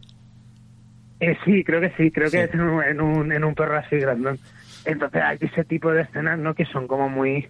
Eh, 1.20 1.36
sí, 1.44 1.62
creo 1.64 1.80
que 1.80 1.90
sí, 1.96 2.10
creo 2.10 2.30
que 2.30 2.44
es 2.44 2.54
en 2.54 2.60
un, 2.60 2.82
en 2.82 3.00
un, 3.00 3.32
en 3.32 3.44
un 3.44 3.54
perro 3.54 3.78
así 3.78 3.96
grandón. 3.96 4.38
Entonces 4.84 5.22
hay 5.22 5.38
ese 5.40 5.64
tipo 5.64 5.92
de 5.92 6.02
escenas, 6.02 6.38
¿no? 6.38 6.54
Que 6.54 6.64
son 6.66 6.88
como 6.88 7.08
muy... 7.08 7.48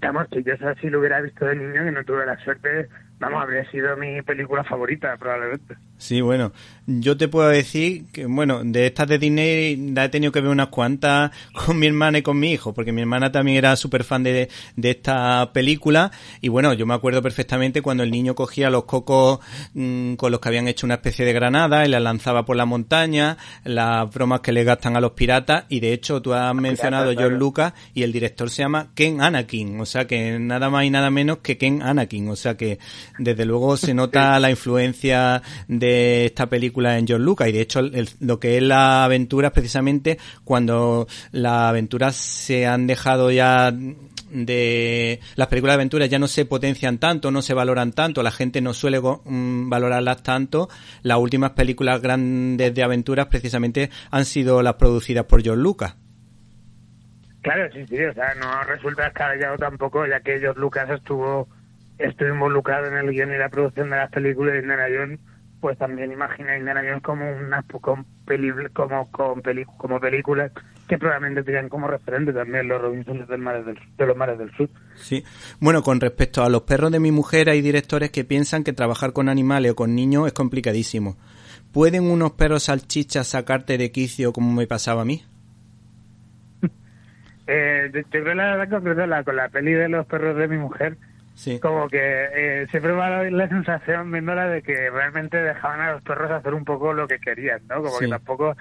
Digamos, 0.00 0.28
que 0.28 0.42
yo 0.42 0.54
si 0.80 0.90
lo 0.90 0.98
hubiera 0.98 1.20
visto 1.20 1.46
de 1.46 1.56
niño, 1.56 1.84
que 1.84 1.92
no 1.92 2.04
tuve 2.04 2.26
la 2.26 2.36
suerte 2.38 2.88
vamos, 3.18 3.42
habría 3.42 3.68
sido 3.70 3.96
mi 3.96 4.22
película 4.22 4.64
favorita 4.64 5.16
probablemente. 5.16 5.76
Sí, 5.96 6.20
bueno, 6.20 6.52
yo 6.86 7.16
te 7.16 7.28
puedo 7.28 7.48
decir 7.48 8.04
que, 8.12 8.26
bueno, 8.26 8.62
de 8.62 8.86
estas 8.86 9.08
de 9.08 9.18
Disney 9.18 9.94
he 9.96 10.08
tenido 10.08 10.32
que 10.32 10.40
ver 10.40 10.50
unas 10.50 10.68
cuantas 10.68 11.30
con 11.66 11.78
mi 11.78 11.86
hermana 11.86 12.18
y 12.18 12.22
con 12.22 12.38
mi 12.38 12.52
hijo, 12.52 12.74
porque 12.74 12.92
mi 12.92 13.00
hermana 13.00 13.32
también 13.32 13.56
era 13.56 13.76
súper 13.76 14.04
fan 14.04 14.22
de, 14.22 14.48
de 14.76 14.90
esta 14.90 15.52
película. 15.52 16.10
Y 16.40 16.48
bueno, 16.48 16.74
yo 16.74 16.84
me 16.84 16.94
acuerdo 16.94 17.22
perfectamente 17.22 17.80
cuando 17.80 18.02
el 18.02 18.10
niño 18.10 18.34
cogía 18.34 18.70
los 18.70 18.84
cocos 18.84 19.38
mm, 19.72 20.14
con 20.14 20.30
los 20.30 20.40
que 20.40 20.48
habían 20.48 20.68
hecho 20.68 20.86
una 20.86 20.96
especie 20.96 21.24
de 21.24 21.32
granada 21.32 21.86
y 21.86 21.88
las 21.88 22.02
lanzaba 22.02 22.44
por 22.44 22.56
la 22.56 22.66
montaña, 22.66 23.38
las 23.64 24.12
bromas 24.12 24.40
que 24.40 24.52
le 24.52 24.64
gastan 24.64 24.96
a 24.96 25.00
los 25.00 25.12
piratas. 25.12 25.64
Y 25.68 25.80
de 25.80 25.92
hecho 25.92 26.20
tú 26.20 26.34
has 26.34 26.54
mencionado 26.54 27.12
a 27.12 27.14
John 27.14 27.38
Lucas 27.38 27.72
y 27.94 28.02
el 28.02 28.12
director 28.12 28.50
se 28.50 28.62
llama 28.62 28.88
Ken 28.94 29.22
Anakin, 29.22 29.80
o 29.80 29.86
sea 29.86 30.06
que 30.06 30.38
nada 30.38 30.68
más 30.70 30.84
y 30.84 30.90
nada 30.90 31.10
menos 31.10 31.38
que 31.38 31.56
Ken 31.56 31.82
Anakin, 31.82 32.28
o 32.28 32.36
sea 32.36 32.56
que 32.56 32.78
desde 33.18 33.44
luego 33.44 33.76
se 33.76 33.94
nota 33.94 34.38
la 34.40 34.50
influencia 34.50 35.42
de 35.68 36.26
esta 36.26 36.48
película 36.48 36.98
en 36.98 37.06
John 37.08 37.24
Lucas 37.24 37.48
y 37.48 37.52
de 37.52 37.60
hecho 37.60 37.80
lo 38.20 38.40
que 38.40 38.56
es 38.56 38.62
la 38.62 39.04
aventura 39.04 39.48
es 39.48 39.54
precisamente 39.54 40.18
cuando 40.44 41.06
las 41.32 41.70
aventuras 41.70 42.16
se 42.16 42.66
han 42.66 42.86
dejado 42.86 43.30
ya 43.30 43.72
de 44.34 45.20
las 45.36 45.48
películas 45.48 45.74
de 45.74 45.80
aventuras 45.82 46.08
ya 46.08 46.18
no 46.18 46.26
se 46.26 46.44
potencian 46.44 46.98
tanto, 46.98 47.30
no 47.30 47.40
se 47.40 47.54
valoran 47.54 47.92
tanto, 47.92 48.22
la 48.22 48.30
gente 48.30 48.60
no 48.60 48.74
suele 48.74 49.00
mm, 49.00 49.68
valorarlas 49.70 50.22
tanto. 50.22 50.68
Las 51.02 51.18
últimas 51.18 51.52
películas 51.52 52.00
grandes 52.02 52.74
de 52.74 52.82
aventuras 52.82 53.26
precisamente 53.26 53.90
han 54.10 54.24
sido 54.24 54.62
las 54.62 54.74
producidas 54.74 55.24
por 55.26 55.42
John 55.46 55.62
Lucas. 55.62 55.96
Claro, 57.42 57.70
sí, 57.72 57.86
sí, 57.86 58.02
o 58.02 58.14
sea, 58.14 58.34
no 58.36 58.62
resulta 58.64 59.04
descabellado 59.04 59.56
tampoco, 59.58 60.06
ya 60.06 60.20
que 60.20 60.38
George 60.40 60.58
Lucas 60.58 60.88
estuvo 60.90 61.46
estoy 61.98 62.28
involucrado 62.30 62.86
en 62.86 62.96
el 62.96 63.10
guion 63.10 63.32
y 63.32 63.38
la 63.38 63.48
producción 63.48 63.90
de 63.90 63.96
las 63.96 64.10
películas 64.10 64.54
de 64.54 64.60
Indiana 64.60 64.86
Jones, 64.88 65.20
pues 65.60 65.78
también 65.78 66.12
imagina 66.12 66.58
Indiana 66.58 66.82
Jones 66.84 67.02
como 67.02 67.30
una 67.30 67.64
como, 68.72 69.10
como, 69.12 69.66
como 69.78 70.00
películas 70.00 70.52
que 70.88 70.98
probablemente 70.98 71.42
tengan 71.42 71.68
como 71.68 71.88
referente 71.88 72.32
también 72.32 72.68
los 72.68 72.80
Robinson 72.80 73.26
del 73.26 73.38
mares 73.38 73.64
del, 73.64 73.78
de 73.96 74.06
los 74.06 74.16
mares 74.16 74.38
del 74.38 74.50
sur. 74.52 74.68
Sí, 74.96 75.24
bueno, 75.60 75.82
con 75.82 76.00
respecto 76.00 76.42
a 76.42 76.48
los 76.48 76.62
perros 76.62 76.92
de 76.92 77.00
mi 77.00 77.10
mujer, 77.10 77.48
hay 77.48 77.62
directores 77.62 78.10
que 78.10 78.24
piensan 78.24 78.64
que 78.64 78.72
trabajar 78.72 79.12
con 79.12 79.28
animales 79.28 79.72
o 79.72 79.76
con 79.76 79.94
niños 79.94 80.26
es 80.26 80.32
complicadísimo. 80.32 81.16
¿Pueden 81.72 82.04
unos 82.04 82.32
perros 82.32 82.64
salchichas 82.64 83.26
sacarte 83.28 83.78
de 83.78 83.90
quicio 83.90 84.32
como 84.32 84.52
me 84.52 84.66
pasaba 84.66 85.02
a 85.02 85.04
mí? 85.04 85.24
eh, 87.46 87.90
yo 87.92 88.02
creo 88.10 88.34
la 88.34 88.56
verdad 88.56 89.08
la, 89.08 89.24
con 89.24 89.36
la 89.36 89.48
peli 89.48 89.72
de 89.72 89.88
los 89.88 90.06
perros 90.06 90.36
de 90.36 90.48
mi 90.48 90.58
mujer, 90.58 90.98
como 91.60 91.88
que 91.88 91.98
eh, 92.00 92.66
siempre 92.70 92.92
me 92.92 92.98
da 92.98 93.30
la 93.30 93.48
sensación 93.48 94.10
viéndola 94.10 94.46
de 94.46 94.62
que 94.62 94.90
realmente 94.90 95.36
dejaban 95.36 95.80
a 95.80 95.92
los 95.92 96.02
perros 96.02 96.30
hacer 96.30 96.54
un 96.54 96.64
poco 96.64 96.92
lo 96.92 97.08
que 97.08 97.18
querían, 97.18 97.60
¿no? 97.68 97.82
Como 97.82 97.98
que 97.98 98.08
tampoco 98.08 98.56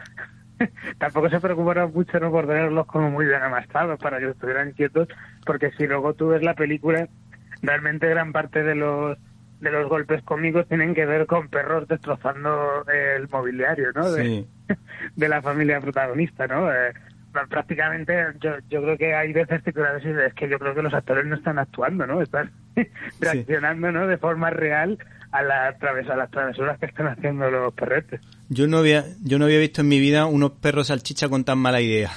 tampoco 0.98 1.30
se 1.30 1.39
preocuparon 1.39 1.94
mucho 1.94 2.20
no 2.20 2.32
por 2.32 2.48
tenerlos 2.48 2.88
como 2.88 3.10
muy 3.12 3.25
bien 3.25 3.42
amastados 3.42 4.00
para 4.00 4.20
que 4.20 4.30
estuvieran 4.30 4.72
quietos, 4.72 5.08
porque 5.46 5.72
si 5.77 5.88
luego 5.88 6.13
tú 6.13 6.30
ves 6.30 6.44
la 6.44 6.56
película, 6.56 7.08
realmente 7.62 8.10
gran 8.10 8.32
parte 8.32 8.63
de 8.63 8.75
los 8.75 9.18
de 9.60 9.72
los 9.72 9.88
golpes 9.88 10.22
cómicos 10.24 10.68
tienen 10.68 10.94
que 10.94 11.06
ver 11.06 11.25
con 11.25 11.48
perros 11.48 11.88
destrozando 11.88 12.86
el 12.94 13.30
mobiliario, 13.30 13.94
¿no? 13.94 14.12
De, 14.12 14.46
de 15.15 15.30
la 15.30 15.42
familia 15.42 15.80
protagonista, 15.80 16.48
¿no? 16.48 16.72
Eh, 16.72 16.94
prácticamente 17.50 18.13
yo, 18.40 18.52
yo 18.70 18.82
creo 18.82 18.98
que 18.98 19.13
hay 19.16 19.34
veces 19.34 19.62
que 19.63 19.70
es 19.72 20.34
que 20.34 20.50
yo 20.50 20.60
creo 20.60 20.75
que 20.75 20.82
los 20.82 20.94
actores 20.94 21.25
no 21.25 21.36
están 21.36 21.60
actuando, 21.60 22.06
¿no? 22.06 22.22
Están 22.22 22.52
reaccionando, 23.20 23.92
¿no? 23.92 24.08
De 24.08 24.18
forma 24.18 24.50
real 24.50 24.98
a, 25.32 25.42
la, 25.42 25.68
a 25.68 26.16
las 26.16 26.32
travesuras 26.32 26.80
que 26.80 26.86
están 26.86 27.08
haciendo 27.08 27.50
los 27.50 27.74
perretes. 27.74 28.22
Yo 28.50 28.68
no 28.68 28.78
había, 28.78 29.06
yo 29.24 29.40
no 29.40 29.46
había 29.46 29.60
visto 29.60 29.82
en 29.82 29.88
mi 29.88 30.00
vida 30.00 30.25
unos 30.25 30.52
perros 30.52 30.88
salchicha 30.88 31.28
con 31.28 31.44
tan 31.44 31.58
mala 31.58 31.82
idea. 31.82 32.12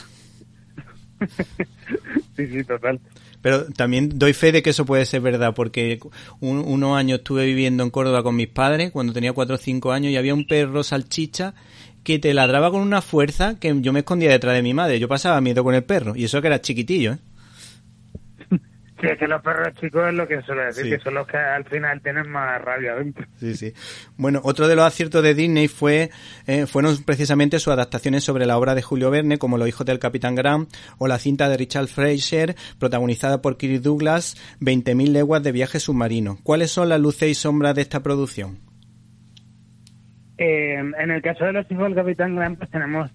sí, 2.37 2.47
sí, 2.47 2.65
total. 2.65 3.01
Pero 3.41 3.67
también 3.67 4.19
doy 4.19 4.33
fe 4.33 4.53
de 4.53 4.63
que 4.63 4.71
eso 4.71 4.85
puede 4.85 5.07
ser 5.07 5.21
verdad, 5.21 5.55
porque 5.55 6.01
unos 6.41 6.99
años 6.99 7.19
estuve 7.19 7.47
viviendo 7.47 7.85
en 7.85 7.91
Córdoba 7.91 8.23
con 8.23 8.37
mis 8.37 8.49
padres, 8.49 8.91
cuando 8.91 9.13
tenía 9.13 9.33
cuatro 9.33 9.55
o 9.55 9.59
cinco 9.59 9.93
años, 9.93 10.13
y 10.13 10.17
había 10.17 10.35
un 10.35 10.47
perro 10.47 10.83
salchicha 10.83 11.55
que 12.07 12.21
te 12.21 12.33
ladraba 12.33 12.71
con 12.71 12.83
una 12.83 13.03
fuerza 13.03 13.59
que 13.59 13.75
yo 13.81 13.93
me 13.93 13.99
escondía 13.99 14.31
detrás 14.31 14.55
de 14.55 14.63
mi 14.63 14.73
madre. 14.73 15.01
Yo 15.01 15.09
pasaba 15.09 15.41
miedo 15.41 15.65
con 15.65 15.75
el 15.75 15.83
perro. 15.83 16.15
Y 16.15 16.25
eso 16.25 16.41
que 16.41 16.47
era 16.47 16.61
chiquitillo, 16.61 17.15
¿eh? 17.15 17.19
Sí, 19.01 19.09
es 19.09 19.19
que 19.19 19.27
los 19.27 19.43
perros 19.43 19.75
chicos 19.79 20.09
es 20.09 20.15
lo 20.15 20.27
que 20.27 20.41
suele 20.41 20.67
decir, 20.67 20.89
que 20.89 20.99
son 21.01 21.15
los 21.15 21.27
que 21.27 21.37
al 21.37 21.65
final 21.65 22.01
tienen 22.01 22.31
más 22.31 22.63
rabia 22.63 22.95
dentro. 22.95 23.27
Sí, 23.39 23.55
sí. 23.55 23.75
Bueno, 24.17 24.41
otro 24.43 24.69
de 24.69 24.77
los 24.77 24.87
aciertos 24.87 25.23
de 25.23 25.35
Disney 25.35 25.69
fue 25.69 26.11
eh, 26.47 26.65
fueron 26.65 26.97
precisamente 27.05 27.59
sus 27.59 27.75
adaptaciones 27.75 28.25
sobre 28.25 28.47
la 28.47 28.57
obra 28.57 28.75
de 28.75 28.81
Julio 28.81 29.11
Verne, 29.11 29.37
como 29.37 29.59
Los 29.59 29.69
hijos 29.69 29.85
del 29.85 29.99
Capitán 29.99 30.35
Grant, 30.35 30.73
o 30.97 31.09
la 31.09 31.19
cinta 31.19 31.51
de 31.51 31.59
Richard 31.59 31.89
Fraser, 31.89 32.55
protagonizada 32.79 33.43
por 33.43 33.59
Kirk 33.59 33.83
Douglas, 33.83 34.37
20.000 34.61 35.09
leguas 35.09 35.43
de 35.43 35.53
viaje 35.53 35.79
submarino. 35.79 36.39
¿Cuáles 36.43 36.71
son 36.71 36.89
las 36.89 37.01
luces 37.01 37.29
y 37.29 37.35
sombras 37.35 37.75
de 37.75 37.83
esta 37.83 38.03
producción? 38.03 38.66
Eh, 40.39 40.75
en 40.75 41.11
el 41.11 41.23
caso 41.23 41.45
de 41.45 41.53
los 41.53 41.71
hijos 41.71 41.85
del 41.85 41.95
Capitán 41.95 42.37
Grant, 42.37 42.59
pues 42.59 42.71
tenemos 42.71 43.11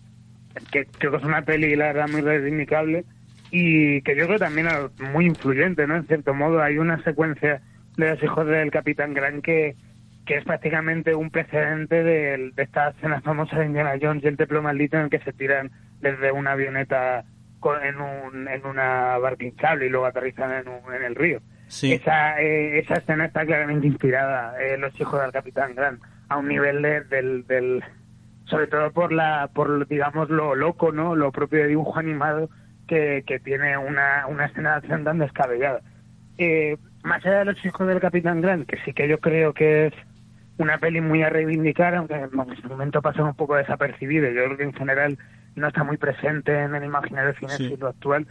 que 0.72 0.86
creo 0.86 1.12
que 1.12 1.18
es 1.18 1.24
una 1.24 1.44
peli, 1.44 1.75
la 1.75 1.88
verdad, 1.88 2.10
muy 2.10 2.22
reivindicable 2.22 3.06
y 3.51 4.01
que 4.01 4.16
yo 4.16 4.28
creo 4.28 4.40
también 4.40 4.68
muy 5.13 5.25
influyente, 5.25 5.86
¿no? 5.88 5.96
En 5.96 6.08
cierto 6.08 6.34
modo, 6.34 6.62
hay 6.62 6.78
una 6.78 7.01
secuencia 7.04 7.62
de 7.98 8.10
los 8.10 8.24
hijos 8.24 8.48
del 8.48 8.72
Capitán 8.72 9.13
Grant 9.13 9.44
que, 9.44 9.75
que 10.25 10.38
es 10.38 10.46
prácticamente 10.46 11.13
un 11.13 11.30
precedente 11.30 12.04
de, 12.04 12.51
de 12.56 12.63
esta 12.63 12.90
escena 12.90 13.22
famosa 13.22 13.60
de 13.60 13.66
Indiana 13.66 13.98
Jones 14.01 14.24
y 14.24 14.28
el 14.28 14.38
templo 14.38 14.62
maldito 14.62 14.98
en 14.98 15.04
el 15.04 15.10
que 15.10 15.20
se 15.20 15.34
tiran 15.34 15.72
desde 16.00 16.32
una 16.32 16.54
avioneta 16.54 17.25
en, 17.84 18.01
un, 18.01 18.48
en 18.48 18.66
una 18.66 19.18
barca 19.18 19.46
hinchable 19.46 19.86
y 19.86 19.90
luego 19.90 20.06
aterrizan 20.06 20.51
en, 20.51 20.68
un, 20.68 20.94
en 20.94 21.04
el 21.04 21.16
río. 21.16 21.42
Esa, 21.68 22.42
eh, 22.42 22.80
esa 22.80 22.96
escena 22.96 23.25
está 23.25 23.46
claramente 23.46 23.88
inspirada 23.88 24.56
en 24.62 24.82
Los 24.82 25.00
hijos 25.00 25.22
del 25.22 25.32
Capitán 25.32 25.74
Grant 25.75 26.01
a 26.31 26.38
un 26.38 26.47
nivel 26.47 26.81
del, 26.81 27.45
del 27.45 27.83
sobre 28.45 28.67
todo 28.67 28.91
por 28.91 29.11
la 29.11 29.50
por 29.53 29.85
digamos 29.88 30.29
lo 30.29 30.55
loco 30.55 30.93
no 30.93 31.13
lo 31.13 31.31
propio 31.33 31.59
de 31.59 31.67
dibujo 31.67 32.00
animado 32.00 32.50
que, 32.88 33.23
que 33.27 33.39
tiene 33.39 33.77
una, 33.77 34.25
una 34.27 34.45
escena 34.45 34.71
de 34.71 34.75
acción 34.77 35.03
tan 35.03 35.19
descabellada. 35.19 35.81
Eh, 36.38 36.77
más 37.03 37.25
allá 37.25 37.39
de 37.39 37.45
los 37.45 37.65
hijos 37.65 37.85
del 37.85 38.00
Capitán 38.00 38.39
Grant 38.39 38.65
que 38.65 38.77
sí 38.85 38.93
que 38.93 39.09
yo 39.09 39.19
creo 39.19 39.53
que 39.53 39.88
es 39.88 39.93
una 40.57 40.77
peli 40.77 41.01
muy 41.01 41.21
a 41.21 41.29
reivindicar 41.29 41.95
aunque 41.95 42.15
en 42.15 42.29
ese 42.53 42.67
momento 42.67 43.01
pasa 43.01 43.23
un 43.23 43.35
poco 43.35 43.55
desapercibido 43.57 44.29
yo 44.29 44.45
creo 44.45 44.57
que 44.57 44.63
en 44.63 44.73
general 44.73 45.17
no 45.55 45.67
está 45.67 45.83
muy 45.83 45.97
presente 45.97 46.57
en 46.57 46.75
el 46.75 46.85
imaginario 46.85 47.33
cinéfilo 47.33 47.89
actual. 47.89 48.25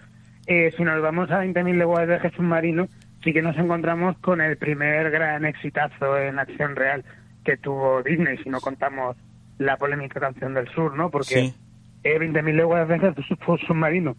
Eh, 0.46 0.72
si 0.74 0.84
nos 0.84 1.02
vamos 1.02 1.30
a 1.30 1.44
20.000 1.44 1.76
leguas 1.76 2.00
de 2.00 2.06
viaje 2.06 2.30
submarino 2.34 2.88
sí 3.22 3.34
que 3.34 3.42
nos 3.42 3.58
encontramos 3.58 4.16
con 4.20 4.40
el 4.40 4.56
primer 4.56 5.10
gran 5.10 5.44
exitazo 5.44 6.16
en 6.16 6.38
acción 6.38 6.76
real 6.76 7.04
que 7.44 7.56
tuvo 7.56 8.02
Disney, 8.02 8.38
si 8.38 8.48
no 8.48 8.60
contamos 8.60 9.16
la 9.58 9.76
polémica 9.76 10.20
canción 10.20 10.54
del 10.54 10.68
sur, 10.68 10.96
¿no? 10.96 11.10
Porque 11.10 11.52
eh, 12.02 12.18
20.000 12.18 12.54
leguas 12.54 12.88
de 12.88 12.98
viaje 12.98 13.22
submarino. 13.66 14.16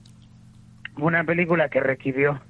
Una 0.98 1.24
película 1.24 1.70
que 1.70 1.80
requirió 1.80 2.42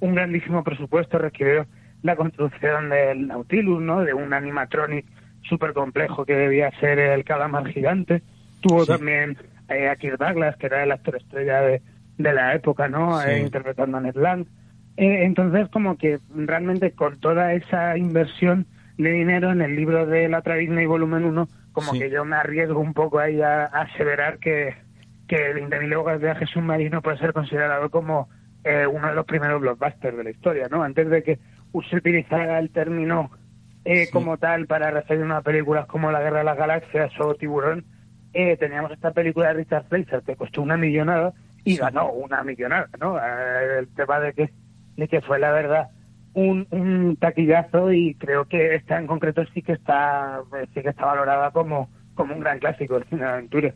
un 0.00 0.14
grandísimo 0.14 0.64
presupuesto, 0.64 1.18
requirió 1.18 1.66
la 2.02 2.16
construcción 2.16 2.90
del 2.90 3.28
Nautilus, 3.28 3.80
¿no? 3.80 4.00
De 4.00 4.12
un 4.14 4.32
animatronic 4.32 5.06
súper 5.48 5.72
complejo 5.72 6.24
que 6.24 6.34
debía 6.34 6.70
ser 6.80 6.98
el 6.98 7.24
calamar 7.24 7.68
gigante. 7.68 8.22
Tuvo 8.60 8.86
también 8.86 9.36
eh, 9.68 9.88
a 9.88 9.96
Kirk 9.96 10.18
Douglas, 10.18 10.56
que 10.56 10.66
era 10.66 10.82
el 10.82 10.92
actor 10.92 11.16
estrella 11.16 11.60
de, 11.60 11.82
de 12.18 12.32
la 12.32 12.54
época, 12.54 12.88
¿no? 12.88 13.22
Eh, 13.22 13.40
interpretando 13.40 13.98
a 13.98 14.00
Ned 14.00 14.16
Land. 14.16 14.46
Eh, 14.96 15.24
entonces, 15.24 15.68
como 15.68 15.96
que 15.96 16.18
realmente 16.34 16.92
con 16.92 17.18
toda 17.20 17.54
esa 17.54 17.96
inversión 17.96 18.66
de 18.98 19.10
dinero 19.10 19.50
en 19.50 19.62
el 19.62 19.74
libro 19.76 20.06
de 20.06 20.28
la 20.28 20.40
Disney 20.40 20.86
volumen 20.86 21.24
1, 21.24 21.48
como 21.72 21.92
que 21.92 22.10
yo 22.10 22.24
me 22.24 22.36
arriesgo 22.36 22.80
un 22.80 22.94
poco 22.94 23.18
ahí 23.18 23.40
a, 23.40 23.64
aseverar 23.64 24.38
que, 24.38 24.74
que 25.26 25.50
el 25.50 25.58
20.000 25.68 25.96
horas 25.96 26.20
de 26.20 26.26
viaje 26.26 26.46
submarino 26.46 27.02
puede 27.02 27.18
ser 27.18 27.32
considerado 27.32 27.90
como 27.90 28.28
eh, 28.64 28.86
uno 28.86 29.08
de 29.08 29.14
los 29.14 29.26
primeros 29.26 29.60
blockbusters 29.60 30.16
de 30.16 30.24
la 30.24 30.30
historia, 30.30 30.68
¿no? 30.70 30.82
Antes 30.82 31.08
de 31.08 31.22
que 31.22 31.38
se 31.88 31.96
utilizara 31.96 32.58
el 32.58 32.70
término 32.70 33.30
eh, 33.84 34.08
como 34.12 34.36
tal 34.36 34.66
para 34.66 34.90
referir 34.90 35.24
a 35.32 35.40
películas 35.40 35.86
como 35.86 36.12
La 36.12 36.20
Guerra 36.20 36.38
de 36.38 36.44
las 36.44 36.58
Galaxias 36.58 37.12
o 37.18 37.34
Tiburón, 37.34 37.84
eh, 38.34 38.56
teníamos 38.56 38.92
esta 38.92 39.10
película 39.10 39.48
de 39.48 39.54
Richard 39.54 39.88
Fleischer 39.88 40.22
que 40.22 40.36
costó 40.36 40.62
una 40.62 40.76
millonada 40.76 41.32
y 41.64 41.76
ganó 41.76 42.10
una 42.12 42.42
millonada, 42.42 42.88
¿no? 43.00 43.18
Eh, 43.18 43.78
el 43.80 43.88
tema 43.88 44.20
de 44.20 44.32
que, 44.32 44.50
de 44.96 45.08
que 45.08 45.20
fue 45.20 45.38
la 45.38 45.52
verdad 45.52 45.90
un, 46.34 46.66
un 46.70 47.16
taquillazo 47.16 47.92
y 47.92 48.14
creo 48.14 48.46
que 48.46 48.74
esta 48.74 48.98
en 48.98 49.06
concreto 49.06 49.44
sí 49.52 49.62
que 49.62 49.72
está 49.72 50.40
sí 50.74 50.82
que 50.82 50.88
está 50.88 51.06
valorada 51.06 51.50
como, 51.50 51.90
como 52.14 52.34
un 52.34 52.40
gran 52.40 52.58
clásico 52.58 53.00
de 53.00 53.24
aventura. 53.24 53.74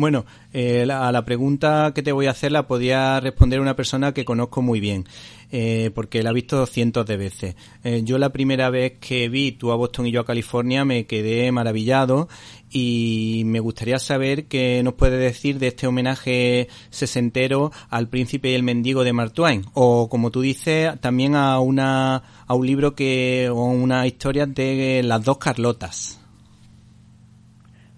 Bueno, 0.00 0.24
eh, 0.54 0.88
a 0.90 1.12
la 1.12 1.26
pregunta 1.26 1.92
que 1.94 2.02
te 2.02 2.10
voy 2.10 2.24
a 2.24 2.30
hacer 2.30 2.52
la 2.52 2.66
podía 2.66 3.20
responder 3.20 3.60
una 3.60 3.76
persona 3.76 4.14
que 4.14 4.24
conozco 4.24 4.62
muy 4.62 4.80
bien, 4.80 5.04
eh, 5.52 5.90
porque 5.94 6.22
la 6.22 6.30
he 6.30 6.32
visto 6.32 6.64
cientos 6.64 7.04
de 7.04 7.18
veces. 7.18 7.54
Eh, 7.84 8.00
yo 8.02 8.16
la 8.16 8.30
primera 8.30 8.70
vez 8.70 8.94
que 8.98 9.28
vi 9.28 9.52
tú 9.52 9.72
a 9.72 9.76
Boston 9.76 10.06
y 10.06 10.10
yo 10.10 10.22
a 10.22 10.24
California 10.24 10.86
me 10.86 11.04
quedé 11.04 11.52
maravillado 11.52 12.30
y 12.70 13.42
me 13.44 13.60
gustaría 13.60 13.98
saber 13.98 14.46
qué 14.46 14.80
nos 14.82 14.94
puede 14.94 15.18
decir 15.18 15.58
de 15.58 15.66
este 15.66 15.86
homenaje 15.86 16.68
sesentero 16.88 17.70
al 17.90 18.08
príncipe 18.08 18.52
y 18.52 18.54
el 18.54 18.62
mendigo 18.62 19.04
de 19.04 19.12
Mark 19.12 19.34
Twain, 19.34 19.66
o 19.74 20.08
como 20.08 20.30
tú 20.30 20.40
dices, 20.40 20.98
también 21.02 21.34
a 21.34 21.60
una 21.60 22.22
a 22.46 22.54
un 22.54 22.66
libro 22.66 22.94
que 22.94 23.50
o 23.52 23.64
una 23.64 24.06
historia 24.06 24.46
de 24.46 25.02
las 25.04 25.22
dos 25.22 25.36
Carlotas. 25.36 26.19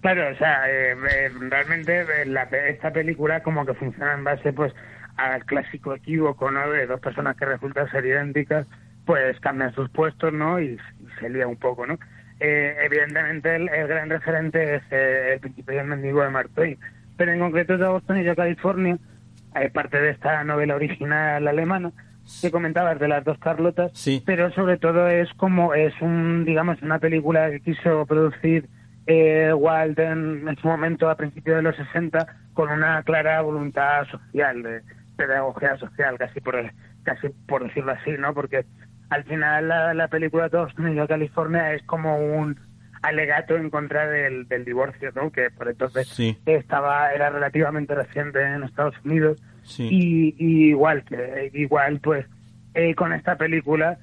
Claro, 0.03 0.33
o 0.33 0.35
sea, 0.35 0.69
eh, 0.69 0.97
eh, 1.11 1.31
realmente 1.49 2.01
eh, 2.01 2.25
la, 2.25 2.43
esta 2.43 2.91
película 2.91 3.41
como 3.41 3.65
que 3.65 3.73
funciona 3.73 4.13
en 4.13 4.25
base 4.25 4.51
pues 4.51 4.73
al 5.15 5.45
clásico 5.45 5.95
equívoco, 5.95 6.51
¿no? 6.51 6.69
De 6.69 6.85
dos 6.87 6.99
personas 6.99 7.37
que 7.37 7.45
resultan 7.45 7.89
ser 7.89 8.05
idénticas, 8.05 8.67
pues 9.05 9.39
cambian 9.39 9.73
sus 9.73 9.89
puestos, 9.91 10.33
¿no? 10.33 10.59
Y, 10.59 10.77
se 11.21 11.29
lía 11.29 11.47
un 11.47 11.55
poco, 11.55 11.87
¿no? 11.87 11.97
evidentemente 12.39 13.55
el, 13.55 13.69
gran 13.87 14.09
referente 14.09 14.75
es 14.75 14.83
el 14.91 15.39
principio 15.39 15.77
del 15.77 15.87
mendigo 15.87 16.21
de 16.21 16.29
Mark 16.29 16.49
Twain, 16.53 16.77
pero 17.15 17.31
en 17.31 17.39
concreto 17.39 17.77
de 17.77 17.87
Boston 17.87 18.17
y 18.17 18.23
de 18.23 18.35
California, 18.35 18.97
hay 19.53 19.69
parte 19.69 20.01
de 20.01 20.09
esta 20.09 20.43
novela 20.43 20.75
original 20.75 21.47
alemana 21.47 21.93
que 22.41 22.51
comentabas 22.51 22.99
de 22.99 23.07
las 23.07 23.23
dos 23.23 23.37
Carlotas, 23.37 23.91
sí. 23.93 24.21
pero 24.25 24.51
sobre 24.51 24.77
todo 24.77 25.07
es 25.07 25.31
como 25.35 25.73
es 25.73 25.93
un 26.01 26.43
digamos 26.43 26.81
una 26.81 26.99
película 26.99 27.49
que 27.51 27.61
quiso 27.61 28.05
producir 28.05 28.67
eh, 29.07 29.53
Walt 29.53 29.99
en, 29.99 30.55
su 30.61 30.67
momento 30.67 31.09
a 31.09 31.15
principios 31.15 31.57
de 31.57 31.61
los 31.63 31.75
60 31.75 32.25
con 32.53 32.69
una 32.69 33.03
clara 33.03 33.41
voluntad 33.41 34.05
social, 34.05 34.63
de 34.63 34.81
pedagogía 35.15 35.77
social, 35.77 36.17
casi 36.17 36.39
por 36.39 36.55
casi 37.03 37.29
por 37.47 37.63
decirlo 37.63 37.91
así, 37.91 38.11
¿no? 38.17 38.33
Porque 38.33 38.65
al 39.09 39.23
final 39.25 39.67
la, 39.67 39.93
la 39.93 40.07
película 40.07 40.49
Todos 40.49 40.77
Unidos 40.77 41.07
California 41.07 41.73
es 41.73 41.83
como 41.83 42.17
un 42.17 42.57
alegato 43.03 43.57
en 43.57 43.69
contra 43.69 44.07
del, 44.07 44.47
del 44.47 44.65
divorcio, 44.65 45.11
¿no? 45.13 45.29
Que 45.31 45.51
por 45.51 45.67
entonces 45.67 46.17
estaba 46.45 47.13
era 47.13 47.29
relativamente 47.29 47.93
reciente 47.93 48.41
en 48.41 48.63
Estados 48.63 48.95
Unidos 49.03 49.43
y, 49.77 50.35
igual 50.39 51.03
que 51.03 51.51
igual 51.53 51.99
pues 51.99 52.25
eh, 52.73 52.95
con 52.95 53.13
esta 53.13 53.35
película 53.35 53.99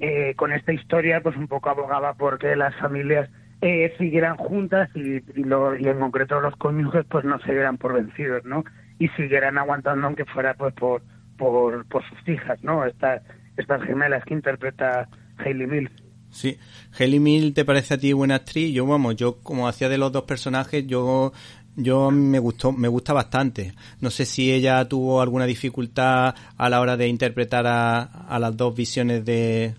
eh, 0.00 0.34
con 0.36 0.52
esta 0.52 0.72
historia 0.72 1.22
pues 1.22 1.36
un 1.36 1.48
poco 1.48 1.70
abogaba 1.70 2.14
porque 2.14 2.54
las 2.54 2.76
familias 2.76 3.30
eh, 3.62 3.94
siguieran 3.96 4.36
juntas 4.36 4.90
y, 4.96 5.18
y, 5.18 5.88
en 5.88 6.00
concreto 6.00 6.40
los 6.40 6.56
cónyuges 6.56 7.06
pues 7.08 7.24
no 7.24 7.38
se 7.40 7.52
dieran 7.52 7.78
por 7.78 7.94
vencidos, 7.94 8.44
¿no? 8.44 8.64
Y 8.98 9.06
siguieran 9.10 9.56
aguantando 9.56 10.04
aunque 10.04 10.24
fuera 10.24 10.54
pues 10.54 10.74
por, 10.74 11.00
por, 11.38 11.86
por 11.86 12.02
sus 12.08 12.28
hijas, 12.28 12.62
¿no? 12.64 12.84
Estas, 12.84 13.22
estas 13.56 13.80
gemelas 13.84 14.24
que 14.24 14.34
interpreta 14.34 15.08
Hayley 15.38 15.68
Mills. 15.68 15.92
Sí, 16.30 16.58
Hayley 16.98 17.20
Mills 17.20 17.54
te 17.54 17.64
parece 17.64 17.94
a 17.94 17.98
ti 17.98 18.12
buena 18.12 18.34
actriz, 18.34 18.74
yo 18.74 18.84
vamos, 18.84 19.14
yo 19.14 19.38
como 19.42 19.68
hacía 19.68 19.88
de 19.88 19.98
los 19.98 20.10
dos 20.10 20.24
personajes, 20.24 20.84
yo 20.86 21.32
yo 21.76 22.10
me 22.10 22.40
gustó, 22.40 22.72
me 22.72 22.88
gusta 22.88 23.12
bastante. 23.12 23.74
No 24.00 24.10
sé 24.10 24.26
si 24.26 24.52
ella 24.52 24.86
tuvo 24.88 25.22
alguna 25.22 25.46
dificultad 25.46 26.34
a 26.56 26.68
la 26.68 26.80
hora 26.80 26.96
de 26.96 27.06
interpretar 27.06 27.66
a, 27.68 28.02
a 28.02 28.38
las 28.40 28.56
dos 28.56 28.74
visiones 28.74 29.24
de, 29.24 29.74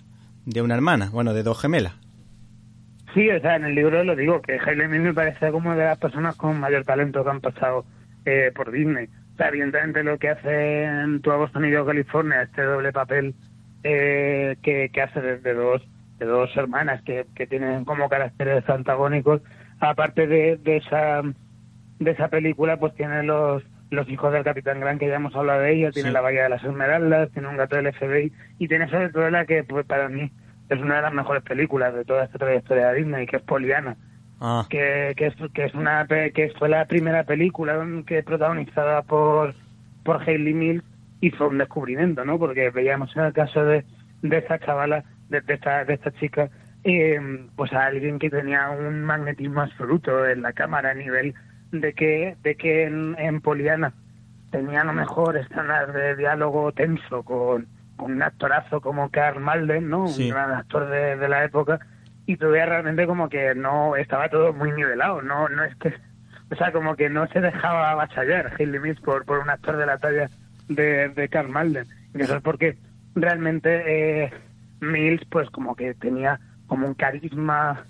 de 0.45 0.61
una 0.61 0.73
hermana, 0.73 1.09
bueno, 1.11 1.33
de 1.33 1.43
dos 1.43 1.59
gemelas. 1.59 2.02
Sí, 3.13 3.29
o 3.29 3.39
sea, 3.41 3.55
en 3.55 3.65
el 3.65 3.75
libro 3.75 4.03
lo 4.03 4.15
digo, 4.15 4.41
que 4.41 4.59
Hailey 4.59 4.87
me 4.87 5.13
parece 5.13 5.51
como 5.51 5.75
de 5.75 5.85
las 5.85 5.99
personas 5.99 6.35
con 6.35 6.59
mayor 6.59 6.83
talento 6.83 7.23
que 7.23 7.29
han 7.29 7.41
pasado 7.41 7.85
eh, 8.25 8.51
por 8.55 8.71
Disney. 8.71 9.07
O 9.33 9.37
sea, 9.37 9.49
evidentemente 9.49 10.03
lo 10.03 10.17
que 10.17 10.29
hace 10.29 10.83
en 10.83 11.21
Tu 11.21 11.31
Boston 11.31 11.65
y 11.65 11.71
yo 11.71 11.85
California, 11.85 12.41
este 12.41 12.63
doble 12.63 12.91
papel 12.91 13.35
eh, 13.83 14.55
que, 14.63 14.89
que 14.89 15.01
hace 15.01 15.21
de, 15.21 15.53
dos 15.53 15.81
de 16.17 16.25
dos 16.25 16.55
hermanas 16.55 17.03
que, 17.03 17.25
que 17.35 17.45
tienen 17.45 17.85
como 17.85 18.09
caracteres 18.09 18.67
antagónicos, 18.67 19.41
aparte 19.79 20.25
de, 20.25 20.57
de 20.57 20.77
esa 20.77 21.21
de 21.99 22.11
esa 22.11 22.27
película, 22.29 22.77
pues 22.77 22.95
tiene 22.95 23.23
los 23.23 23.63
los 23.91 24.09
hijos 24.09 24.33
del 24.33 24.43
Capitán 24.43 24.79
Gran, 24.79 24.97
que 24.97 25.07
ya 25.07 25.15
hemos 25.15 25.35
hablado 25.35 25.61
de 25.61 25.73
ella, 25.73 25.91
tiene 25.91 26.11
la 26.11 26.21
Bahía 26.21 26.43
de 26.43 26.49
las 26.49 26.63
Esmeraldas, 26.63 27.29
tiene 27.31 27.47
un 27.47 27.57
gato 27.57 27.75
del 27.75 27.93
FBI 27.93 28.31
y 28.57 28.67
tiene 28.67 28.89
sobre 28.89 29.09
todo 29.09 29.29
la 29.29 29.45
que 29.45 29.63
pues 29.63 29.85
para 29.85 30.09
mí 30.09 30.31
es 30.69 30.79
una 30.79 30.97
de 30.97 31.01
las 31.01 31.13
mejores 31.13 31.43
películas 31.43 31.93
de 31.93 32.05
toda 32.05 32.23
esta 32.23 32.37
trayectoria 32.37 32.89
de 32.89 32.99
Disney, 32.99 33.25
que 33.25 33.37
es 33.37 33.43
Poliana. 33.43 33.97
Ah. 34.39 34.65
Que, 34.69 35.13
que, 35.15 35.27
es, 35.27 35.35
que 35.53 35.65
es 35.65 35.73
una 35.73 36.05
que 36.07 36.51
fue 36.57 36.67
la 36.67 36.85
primera 36.85 37.23
película 37.23 37.85
que 38.05 38.23
protagonizada 38.23 39.01
por 39.03 39.55
por 40.03 40.21
Hayley 40.21 40.53
Mills 40.53 40.83
y 41.21 41.31
fue 41.31 41.47
un 41.47 41.57
descubrimiento, 41.57 42.25
¿no? 42.25 42.37
Porque 42.37 42.69
veíamos 42.69 43.15
en 43.15 43.23
el 43.23 43.33
caso 43.33 43.63
de, 43.63 43.85
de 44.21 44.37
esta 44.37 44.59
chavala, 44.59 45.05
de, 45.29 45.41
esta 45.47 45.85
de 45.85 45.93
esta 45.93 46.11
chica, 46.11 46.49
eh, 46.83 47.19
pues 47.55 47.71
a 47.71 47.85
alguien 47.85 48.19
que 48.19 48.29
tenía 48.29 48.69
un 48.69 49.03
magnetismo 49.03 49.61
absoluto 49.61 50.27
en 50.27 50.41
la 50.41 50.51
cámara 50.51 50.91
a 50.91 50.95
nivel 50.95 51.33
de 51.71 51.93
que 51.93 52.35
de 52.43 52.55
que 52.55 52.83
en, 52.83 53.15
en 53.17 53.39
Poliana 53.39 53.93
tenía 54.51 54.81
a 54.81 54.85
lo 54.85 54.93
mejor 54.93 55.37
escenas 55.37 55.93
de 55.93 56.15
diálogo 56.17 56.71
tenso 56.73 57.23
con 57.23 57.67
un 57.99 58.21
actorazo 58.21 58.81
como 58.81 59.09
Carl 59.09 59.39
Malden, 59.39 59.89
¿no? 59.89 60.05
Un 60.05 60.29
gran 60.29 60.51
actor 60.51 60.89
de, 60.89 61.27
la 61.27 61.43
época, 61.43 61.79
y 62.25 62.37
tú 62.37 62.49
realmente 62.49 63.05
como 63.05 63.29
que 63.29 63.53
no 63.55 63.95
estaba 63.95 64.29
todo 64.29 64.53
muy 64.53 64.71
nivelado, 64.71 65.21
no 65.21 65.49
no 65.49 65.63
es 65.63 65.75
que, 65.77 65.93
o 66.51 66.55
sea, 66.55 66.71
como 66.71 66.95
que 66.95 67.09
no 67.09 67.27
se 67.27 67.41
dejaba 67.41 67.91
avasallar 67.91 68.53
Hayley 68.57 68.79
Mills 68.79 69.01
por, 69.01 69.25
por 69.25 69.39
un 69.39 69.49
actor 69.49 69.77
de 69.77 69.85
la 69.85 69.97
talla 69.97 70.29
de, 70.67 71.09
de 71.09 71.29
Carl 71.29 71.49
Malden. 71.49 71.85
Y 72.13 72.21
eso 72.21 72.37
es 72.37 72.41
porque 72.43 72.77
realmente 73.15 74.23
eh, 74.25 74.31
Mills, 74.81 75.25
pues 75.29 75.49
como 75.49 75.75
que 75.75 75.93
tenía 75.93 76.39
como 76.67 76.87
un 76.87 76.93
carisma 76.93 77.85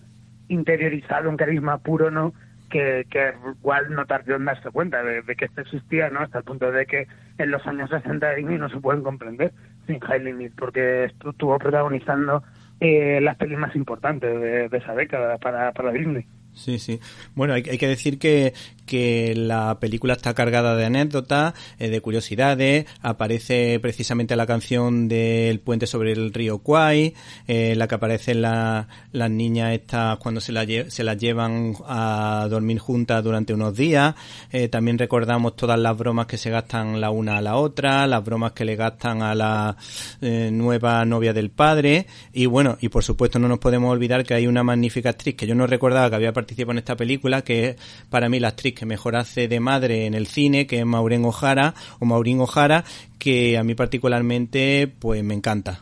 interiorizado, 0.47 1.29
un 1.29 1.37
carisma 1.37 1.77
puro, 1.79 2.11
¿no? 2.11 2.33
Que, 2.69 3.05
que 3.09 3.33
igual 3.59 3.93
no 3.93 4.05
tardó 4.05 4.35
en 4.35 4.45
darse 4.45 4.71
cuenta 4.71 5.03
de, 5.03 5.23
que 5.35 5.45
esto 5.45 5.61
existía, 5.61 6.09
¿no? 6.09 6.21
Hasta 6.21 6.39
el 6.39 6.43
punto 6.43 6.71
de 6.71 6.85
que 6.85 7.07
en 7.37 7.51
los 7.51 7.65
años 7.67 7.89
60 7.89 8.27
de 8.27 8.35
Disney 8.37 8.57
no 8.57 8.69
se 8.69 8.79
pueden 8.79 9.03
comprender 9.03 9.53
sin 9.87 9.99
Hailey 10.01 10.33
Mills, 10.33 10.55
porque 10.55 11.05
estuvo 11.05 11.57
protagonizando 11.57 12.43
eh, 12.79 13.19
las 13.21 13.37
pelis 13.37 13.57
más 13.57 13.75
importantes 13.75 14.39
de, 14.39 14.69
de 14.69 14.77
esa 14.77 14.93
década 14.95 15.37
para, 15.37 15.71
para 15.71 15.91
Disney. 15.91 16.25
Sí, 16.55 16.79
sí. 16.79 16.99
Bueno, 17.35 17.53
hay, 17.53 17.63
hay, 17.69 17.77
que 17.77 17.87
decir 17.87 18.19
que, 18.19 18.53
que 18.85 19.33
la 19.35 19.79
película 19.79 20.13
está 20.13 20.33
cargada 20.33 20.75
de 20.75 20.85
anécdotas, 20.85 21.53
eh, 21.79 21.89
de 21.89 22.01
curiosidades. 22.01 22.85
Aparece 23.01 23.79
precisamente 23.79 24.35
la 24.35 24.45
canción 24.45 25.07
del 25.07 25.59
puente 25.59 25.87
sobre 25.87 26.11
el 26.11 26.33
río 26.33 26.59
Kwai, 26.59 27.13
eh, 27.47 27.75
la 27.75 27.87
que 27.87 27.95
aparecen 27.95 28.41
la, 28.41 28.87
las 29.11 29.31
niñas 29.31 29.73
estas 29.73 30.17
cuando 30.17 30.41
se, 30.41 30.51
la, 30.51 30.65
se 30.87 31.03
las 31.03 31.17
llevan 31.17 31.75
a 31.85 32.47
dormir 32.49 32.79
juntas 32.79 33.23
durante 33.23 33.53
unos 33.53 33.75
días. 33.75 34.15
Eh, 34.51 34.67
también 34.67 34.97
recordamos 34.97 35.55
todas 35.55 35.79
las 35.79 35.97
bromas 35.97 36.27
que 36.27 36.37
se 36.37 36.49
gastan 36.49 37.01
la 37.01 37.09
una 37.09 37.37
a 37.37 37.41
la 37.41 37.55
otra, 37.55 38.05
las 38.07 38.23
bromas 38.23 38.51
que 38.51 38.65
le 38.65 38.75
gastan 38.75 39.21
a 39.21 39.33
la 39.33 39.75
eh, 40.21 40.49
nueva 40.51 41.03
novia 41.05 41.33
del 41.33 41.49
padre. 41.49 42.05
Y 42.31 42.45
bueno, 42.45 42.77
y 42.81 42.89
por 42.89 43.03
supuesto 43.03 43.39
no 43.39 43.47
nos 43.47 43.59
podemos 43.59 43.91
olvidar 43.91 44.23
que 44.23 44.33
hay 44.33 44.47
una 44.47 44.63
magnífica 44.63 45.09
actriz 45.09 45.35
que 45.35 45.47
yo 45.47 45.55
no 45.55 45.67
recordaba 45.67 46.09
que 46.09 46.15
había 46.15 46.33
participa 46.43 46.73
en 46.73 46.77
esta 46.77 46.97
película, 46.97 47.41
que 47.41 47.69
es 47.69 48.07
para 48.09 48.27
mí 48.27 48.39
la 48.39 48.49
actriz 48.49 48.75
que 48.75 48.85
mejor 48.85 49.15
hace 49.15 49.47
de 49.47 49.59
madre 49.61 50.05
en 50.05 50.13
el 50.13 50.27
cine, 50.27 50.67
que 50.67 50.79
es 50.79 50.85
Maureen 50.85 51.23
O'Hara, 51.23 51.73
o 51.99 52.05
Maureen 52.05 52.41
O'Hara, 52.41 52.83
que 53.17 53.57
a 53.57 53.63
mí 53.63 53.75
particularmente 53.75 54.91
pues 54.99 55.23
me 55.23 55.33
encanta. 55.33 55.79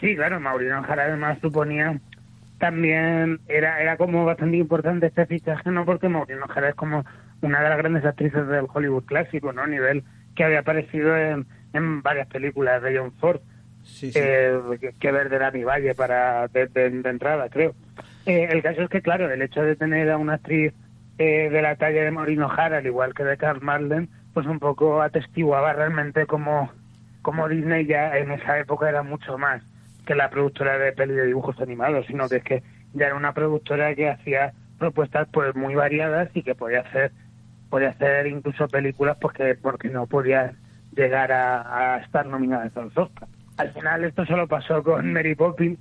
Sí, 0.00 0.16
claro, 0.16 0.40
Maureen 0.40 0.72
O'Hara 0.72 1.04
además 1.04 1.38
suponía 1.40 2.00
también 2.58 3.40
era 3.48 3.80
era 3.80 3.96
como 3.96 4.24
bastante 4.24 4.56
importante 4.56 5.06
este 5.06 5.26
fichaje, 5.26 5.70
no 5.70 5.84
porque 5.84 6.08
Maureen 6.08 6.42
O'Hara 6.42 6.70
es 6.70 6.74
como 6.74 7.04
una 7.40 7.62
de 7.62 7.68
las 7.68 7.78
grandes 7.78 8.04
actrices 8.04 8.46
del 8.48 8.66
Hollywood 8.72 9.04
clásico, 9.04 9.52
¿no? 9.52 9.62
A 9.62 9.66
nivel 9.66 10.02
que 10.34 10.44
había 10.44 10.60
aparecido 10.60 11.16
en, 11.16 11.46
en 11.72 12.02
varias 12.02 12.26
películas 12.28 12.82
de 12.82 12.98
John 12.98 13.12
Ford. 13.20 13.40
Eh, 14.02 14.92
que, 14.98 15.12
ver 15.12 15.28
de 15.28 15.38
Dani 15.38 15.64
Valle 15.64 15.94
para 15.94 16.48
de, 16.48 16.68
entrada, 17.04 17.48
creo. 17.48 17.74
Eh, 18.26 18.48
el 18.50 18.62
caso 18.62 18.82
es 18.82 18.88
que, 18.88 19.02
claro, 19.02 19.30
el 19.30 19.42
hecho 19.42 19.62
de 19.62 19.76
tener 19.76 20.10
a 20.10 20.16
una 20.16 20.34
actriz 20.34 20.72
eh, 21.18 21.50
de 21.50 21.62
la 21.62 21.76
talla 21.76 22.02
de 22.02 22.10
Maureen 22.10 22.42
O'Hara, 22.42 22.78
al 22.78 22.86
igual 22.86 23.14
que 23.14 23.24
de 23.24 23.36
Carl 23.36 23.60
Marlen, 23.60 24.08
pues 24.32 24.46
un 24.46 24.58
poco 24.58 25.02
atestiguaba 25.02 25.72
realmente 25.72 26.26
como, 26.26 26.72
como 27.20 27.48
Disney 27.48 27.86
ya 27.86 28.16
en 28.16 28.30
esa 28.30 28.58
época 28.58 28.88
era 28.88 29.02
mucho 29.02 29.36
más 29.38 29.62
que 30.06 30.14
la 30.14 30.30
productora 30.30 30.78
de 30.78 30.92
peli 30.92 31.14
de 31.14 31.26
dibujos 31.26 31.60
animados, 31.60 32.06
sino 32.06 32.28
que 32.28 32.36
es 32.36 32.44
que 32.44 32.62
ya 32.94 33.06
era 33.06 33.14
una 33.14 33.34
productora 33.34 33.94
que 33.94 34.10
hacía 34.10 34.52
propuestas 34.78 35.28
pues 35.32 35.54
muy 35.54 35.74
variadas 35.74 36.28
y 36.34 36.42
que 36.42 36.54
podía 36.54 36.80
hacer 36.80 37.12
podía 37.70 37.90
hacer 37.90 38.26
incluso 38.26 38.66
películas 38.68 39.16
porque 39.20 39.54
porque 39.54 39.88
no 39.88 40.06
podía 40.06 40.54
llegar 40.94 41.32
a, 41.32 41.98
estar 42.04 42.26
nominadas 42.26 42.76
a 42.76 42.82
los 42.82 42.96
Oscars. 42.96 43.32
Al 43.58 43.70
final 43.72 44.04
esto 44.04 44.24
solo 44.26 44.48
pasó 44.48 44.82
con 44.82 45.12
Mary 45.12 45.34
Poppins, 45.34 45.78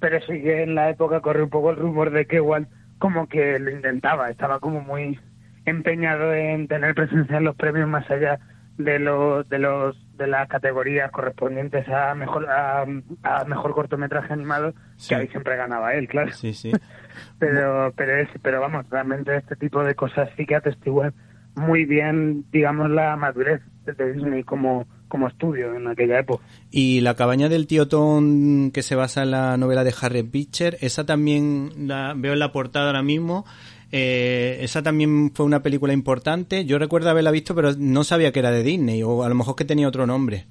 pero 0.00 0.20
sí 0.22 0.40
que 0.42 0.62
en 0.62 0.74
la 0.74 0.90
época 0.90 1.20
corrió 1.20 1.44
un 1.44 1.50
poco 1.50 1.70
el 1.70 1.76
rumor 1.76 2.10
de 2.10 2.26
que 2.26 2.36
igual 2.36 2.68
como 2.98 3.28
que 3.28 3.58
lo 3.58 3.70
intentaba, 3.70 4.30
estaba 4.30 4.60
como 4.60 4.80
muy 4.80 5.18
empeñado 5.64 6.32
en 6.34 6.68
tener 6.68 6.94
presencia 6.94 7.36
en 7.38 7.44
los 7.44 7.56
premios 7.56 7.88
más 7.88 8.10
allá 8.10 8.38
de 8.78 8.98
los 8.98 9.46
de 9.50 9.58
los 9.58 9.96
de 10.16 10.26
las 10.26 10.48
categorías 10.48 11.10
correspondientes 11.10 11.86
a 11.88 12.14
mejor 12.14 12.48
a, 12.48 12.86
a 13.22 13.44
mejor 13.44 13.74
cortometraje 13.74 14.32
animado 14.32 14.72
Sí. 14.96 15.10
que 15.10 15.14
ahí 15.16 15.28
siempre 15.28 15.56
ganaba 15.56 15.92
él 15.94 16.08
claro 16.08 16.32
Sí, 16.32 16.54
sí. 16.54 16.72
pero 17.38 17.92
pero 17.94 18.16
es 18.16 18.28
pero 18.42 18.60
vamos 18.60 18.86
realmente 18.90 19.36
este 19.36 19.56
tipo 19.56 19.84
de 19.84 19.94
cosas 19.94 20.30
sí 20.36 20.46
que 20.46 20.56
atestiguan 20.56 21.12
muy 21.56 21.84
bien 21.84 22.44
digamos 22.52 22.88
la 22.90 23.16
madurez 23.16 23.60
de 23.84 24.12
Disney 24.14 24.44
como 24.44 24.86
como 25.10 25.28
estudio 25.28 25.74
en 25.74 25.86
aquella 25.86 26.20
época 26.20 26.42
Y 26.70 27.02
la 27.02 27.14
cabaña 27.16 27.50
del 27.50 27.66
tío 27.66 27.86
Tom, 27.88 28.70
que 28.70 28.80
se 28.82 28.94
basa 28.94 29.22
en 29.24 29.32
la 29.32 29.58
novela 29.58 29.84
de 29.84 29.92
Harry 30.00 30.22
Beecher, 30.22 30.78
esa 30.80 31.04
también 31.04 31.70
la 31.86 32.14
veo 32.16 32.32
en 32.32 32.38
la 32.38 32.50
portada 32.52 32.86
ahora 32.86 33.02
mismo. 33.02 33.44
Eh, 33.92 34.58
esa 34.62 34.82
también 34.82 35.32
fue 35.34 35.44
una 35.44 35.62
película 35.62 35.92
importante. 35.92 36.64
Yo 36.64 36.78
recuerdo 36.78 37.10
haberla 37.10 37.32
visto, 37.32 37.54
pero 37.54 37.72
no 37.76 38.04
sabía 38.04 38.32
que 38.32 38.38
era 38.38 38.50
de 38.52 38.62
Disney, 38.62 39.02
o 39.02 39.24
a 39.24 39.28
lo 39.28 39.34
mejor 39.34 39.56
que 39.56 39.64
tenía 39.66 39.88
otro 39.88 40.06
nombre. 40.06 40.46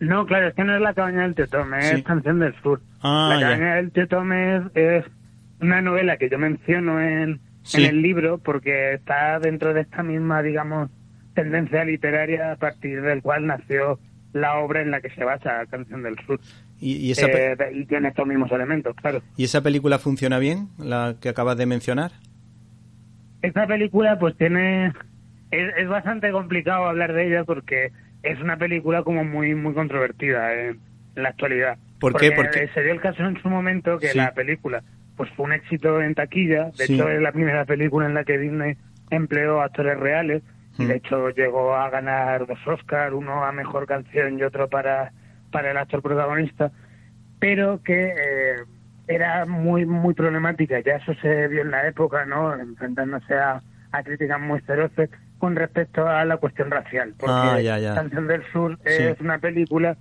no 0.00 0.26
claro 0.26 0.48
es 0.48 0.54
que 0.54 0.64
no 0.64 0.74
es 0.74 0.80
la 0.80 0.94
cabaña 0.94 1.22
del 1.22 1.34
tío 1.34 1.46
Tom 1.48 1.74
es 1.74 1.90
Sí. 1.90 2.02
canción 2.02 2.38
del 2.40 2.54
sur 2.62 2.80
Ah, 3.00 3.28
la 3.34 3.40
ya. 3.40 3.46
cabaña 3.52 3.74
del 3.76 3.92
tío 3.92 4.08
Tom 4.08 4.32
es, 4.32 4.62
es 4.74 5.04
una 5.60 5.80
novela 5.80 6.16
que 6.16 6.28
yo 6.28 6.38
menciono 6.38 7.00
en, 7.00 7.40
Sí. 7.62 7.82
en 7.84 7.88
el 7.90 8.02
libro 8.02 8.38
porque 8.38 8.94
está 8.94 9.38
dentro 9.38 9.72
de 9.72 9.82
esta 9.82 10.02
misma 10.02 10.42
digamos 10.42 10.90
tendencia 11.34 11.84
literaria 11.84 12.52
a 12.52 12.56
partir 12.56 13.02
del 13.02 13.22
cual 13.22 13.46
nació 13.46 13.98
la 14.32 14.56
obra 14.58 14.80
en 14.82 14.90
la 14.90 15.00
que 15.00 15.10
se 15.10 15.24
basa 15.24 15.64
Canción 15.70 16.02
del 16.02 16.16
Sur 16.26 16.40
Y, 16.80 16.96
y 16.96 17.10
esa, 17.12 17.26
pe- 17.26 17.52
Eh, 17.52 17.56
y 17.74 17.84
tiene 17.86 18.08
estos 18.08 18.26
mismos 18.26 18.50
elementos 18.52 18.94
claro 18.96 19.22
¿Y 19.36 19.44
esa 19.44 19.62
película 19.62 19.98
funciona 19.98 20.38
bien, 20.38 20.68
la 20.78 21.16
que 21.20 21.28
acabas 21.28 21.56
de 21.58 21.66
mencionar? 21.66 22.12
Esta 23.42 23.66
película 23.66 24.18
pues 24.18 24.36
tiene... 24.36 24.92
Es, 25.50 25.74
es 25.76 25.88
bastante 25.88 26.30
complicado 26.32 26.86
hablar 26.86 27.12
de 27.12 27.26
ella 27.26 27.44
porque 27.44 27.90
es 28.22 28.40
una 28.40 28.56
película 28.56 29.02
como 29.02 29.24
muy 29.24 29.54
muy 29.54 29.74
controvertida 29.74 30.52
en, 30.54 30.80
en 31.16 31.22
la 31.22 31.30
actualidad. 31.30 31.76
¿Por 32.00 32.12
qué? 32.18 32.32
Porque 32.32 32.48
Porque- 32.60 32.68
se 32.72 32.82
dio 32.82 32.92
el 32.92 33.00
caso 33.00 33.22
en 33.24 33.40
su 33.42 33.48
momento 33.48 33.98
que 33.98 34.08
Sí. 34.08 34.18
la 34.18 34.32
película 34.32 34.82
pues 35.16 35.28
fue 35.36 35.44
un 35.46 35.52
éxito 35.52 36.00
en 36.00 36.14
taquilla. 36.14 36.70
De 36.78 36.86
Sí. 36.86 36.94
hecho 36.94 37.08
es 37.08 37.20
la 37.20 37.32
primera 37.32 37.64
película 37.66 38.06
en 38.06 38.14
la 38.14 38.24
que 38.24 38.38
Disney 38.38 38.76
empleó 39.10 39.60
actores 39.60 39.98
reales. 40.00 40.42
Y 40.78 40.84
Mm. 40.84 40.88
de 40.88 40.94
hecho 40.96 41.30
llegó 41.30 41.74
a 41.74 41.90
ganar 41.90 42.46
dos 42.46 42.58
Oscars, 42.66 43.12
uno 43.14 43.44
a 43.44 43.52
Mejor 43.52 43.86
Canción 43.86 44.38
y 44.38 44.42
otro 44.42 44.68
para, 44.68 45.12
para 45.50 45.70
el 45.70 45.76
actor 45.76 46.02
protagonista. 46.02 46.70
Pero 47.38 47.80
que... 47.82 48.04
eh, 48.06 48.56
era 49.08 49.44
muy 49.46 49.84
muy 49.84 50.14
problemática, 50.14 50.78
ya 50.78 50.94
eso 50.94 51.12
se 51.20 51.48
vio 51.48 51.62
en 51.62 51.72
la 51.72 51.86
época, 51.88 52.24
¿no? 52.24 52.54
Enfrentándose 52.54 53.34
a, 53.34 53.60
a 53.90 54.02
críticas 54.04 54.40
muy 54.40 54.60
feroces 54.60 55.10
con 55.38 55.56
respecto 55.56 56.06
a 56.08 56.24
la 56.24 56.36
cuestión 56.36 56.70
racial. 56.70 57.12
Porque 57.18 57.34
Ah, 57.36 57.60
ya, 57.60 57.78
ya. 57.80 57.94
Canción 57.96 58.28
del 58.28 58.44
Sur 58.52 58.78
Sí. 58.86 59.02
es 59.02 59.20
una 59.20 59.38
película 59.38 59.96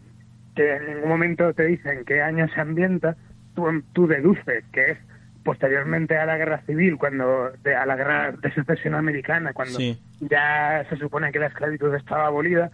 que 0.55 0.75
en 0.75 0.85
ningún 0.85 1.09
momento 1.09 1.51
te 1.55 1.65
dicen 1.65 2.05
qué 2.05 2.21
año 2.21 2.47
se 2.49 2.61
ambienta, 2.61 3.15
tú, 3.55 3.83
tú 3.93 4.05
deduces 4.05 4.63
que 4.71 4.91
es 4.91 4.97
posteriormente 5.43 6.17
a 6.17 6.25
la 6.25 6.37
guerra 6.37 6.61
civil, 6.65 6.97
cuando 6.97 7.51
de- 7.63 7.75
a 7.75 7.85
la 7.85 7.95
guerra 7.95 8.31
de 8.31 8.51
secesión 8.53 8.95
americana, 8.95 9.53
cuando 9.53 9.77
Sí. 9.77 9.99
ya 10.19 10.85
se 10.89 10.97
supone 10.97 11.31
que 11.31 11.39
la 11.39 11.47
esclavitud 11.47 11.93
estaba 11.95 12.27
abolida, 12.27 12.69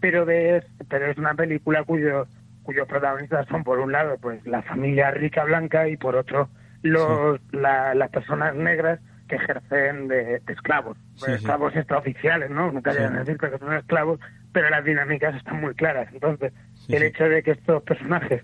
pero 0.00 0.24
ves, 0.24 0.64
pero 0.88 1.06
es 1.06 1.18
una 1.18 1.34
película 1.34 1.84
cuyo 1.84 2.26
cuyos 2.62 2.88
protagonistas 2.88 3.46
son 3.46 3.62
por 3.62 3.78
un 3.78 3.92
lado 3.92 4.18
pues 4.20 4.44
la 4.44 4.60
familia 4.62 5.12
rica 5.12 5.44
blanca 5.44 5.86
y 5.88 5.96
por 5.96 6.16
otro 6.16 6.48
los 6.82 7.38
la- 7.52 7.94
las 7.94 8.10
personas 8.10 8.56
negras 8.56 8.98
que 9.28 9.36
ejercen 9.36 10.08
de, 10.08 10.40
de 10.40 10.52
esclavos, 10.52 10.96
Sí, 11.16 11.26
sí. 11.26 11.32
esclavos 11.32 11.74
extraoficiales, 11.76 12.50
¿no? 12.50 12.70
Nunca 12.72 12.92
llegan 12.92 13.16
a 13.16 13.18
decir 13.20 13.38
que 13.38 13.56
son 13.58 13.72
esclavos, 13.74 14.18
pero 14.52 14.68
las 14.70 14.84
dinámicas 14.84 15.34
están 15.36 15.60
muy 15.60 15.74
claras. 15.74 16.08
Entonces, 16.12 16.52
el 16.88 17.02
hecho 17.04 17.28
de 17.28 17.42
que 17.42 17.52
estos 17.52 17.82
personajes 17.84 18.42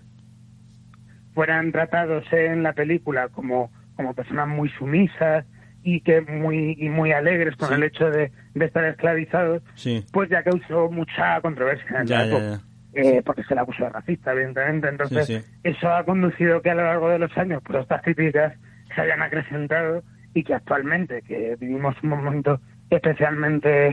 fueran 1.33 1.71
tratados 1.71 2.25
en 2.31 2.63
la 2.63 2.73
película 2.73 3.27
como, 3.29 3.71
como 3.95 4.13
personas 4.13 4.47
muy 4.47 4.69
sumisas 4.69 5.45
y 5.83 5.99
que 6.01 6.21
muy 6.21 6.75
y 6.79 6.89
muy 6.89 7.11
alegres 7.11 7.55
con 7.57 7.69
Sí. 7.69 7.75
el 7.75 7.83
hecho 7.83 8.09
de, 8.09 8.31
de 8.53 8.65
estar 8.65 8.85
esclavizados, 8.85 9.61
Sí. 9.75 10.05
pues 10.13 10.29
ya 10.29 10.43
causó 10.43 10.89
mucha 10.89 11.41
controversia 11.41 12.01
en 12.01 12.07
Ya, 12.07 12.25
ya. 12.25 12.59
Eh, 12.95 13.21
porque 13.25 13.43
se 13.43 13.55
le 13.55 13.61
acusó 13.61 13.83
de 13.85 13.89
racista, 13.89 14.31
evidentemente. 14.33 14.87
Entonces, 14.87 15.25
Sí, 15.25 15.41
eso 15.63 15.89
ha 15.89 16.05
conducido 16.05 16.61
que 16.61 16.69
a 16.69 16.75
lo 16.75 16.83
largo 16.83 17.09
de 17.09 17.17
los 17.19 17.35
años 17.37 17.61
pues 17.65 17.81
estas 17.81 18.01
críticas 18.03 18.53
se 18.95 19.01
hayan 19.01 19.21
acrecentado 19.23 20.03
y 20.35 20.43
que 20.43 20.53
actualmente, 20.53 21.21
que 21.23 21.55
vivimos 21.59 21.95
un 22.03 22.09
momento 22.09 22.59
especialmente, 22.91 23.89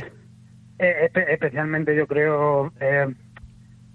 eh, 0.79 1.11
espe- 1.12 1.26
especialmente 1.29 1.96
yo 1.96 2.07
creo, 2.07 2.72
eh, 2.81 3.07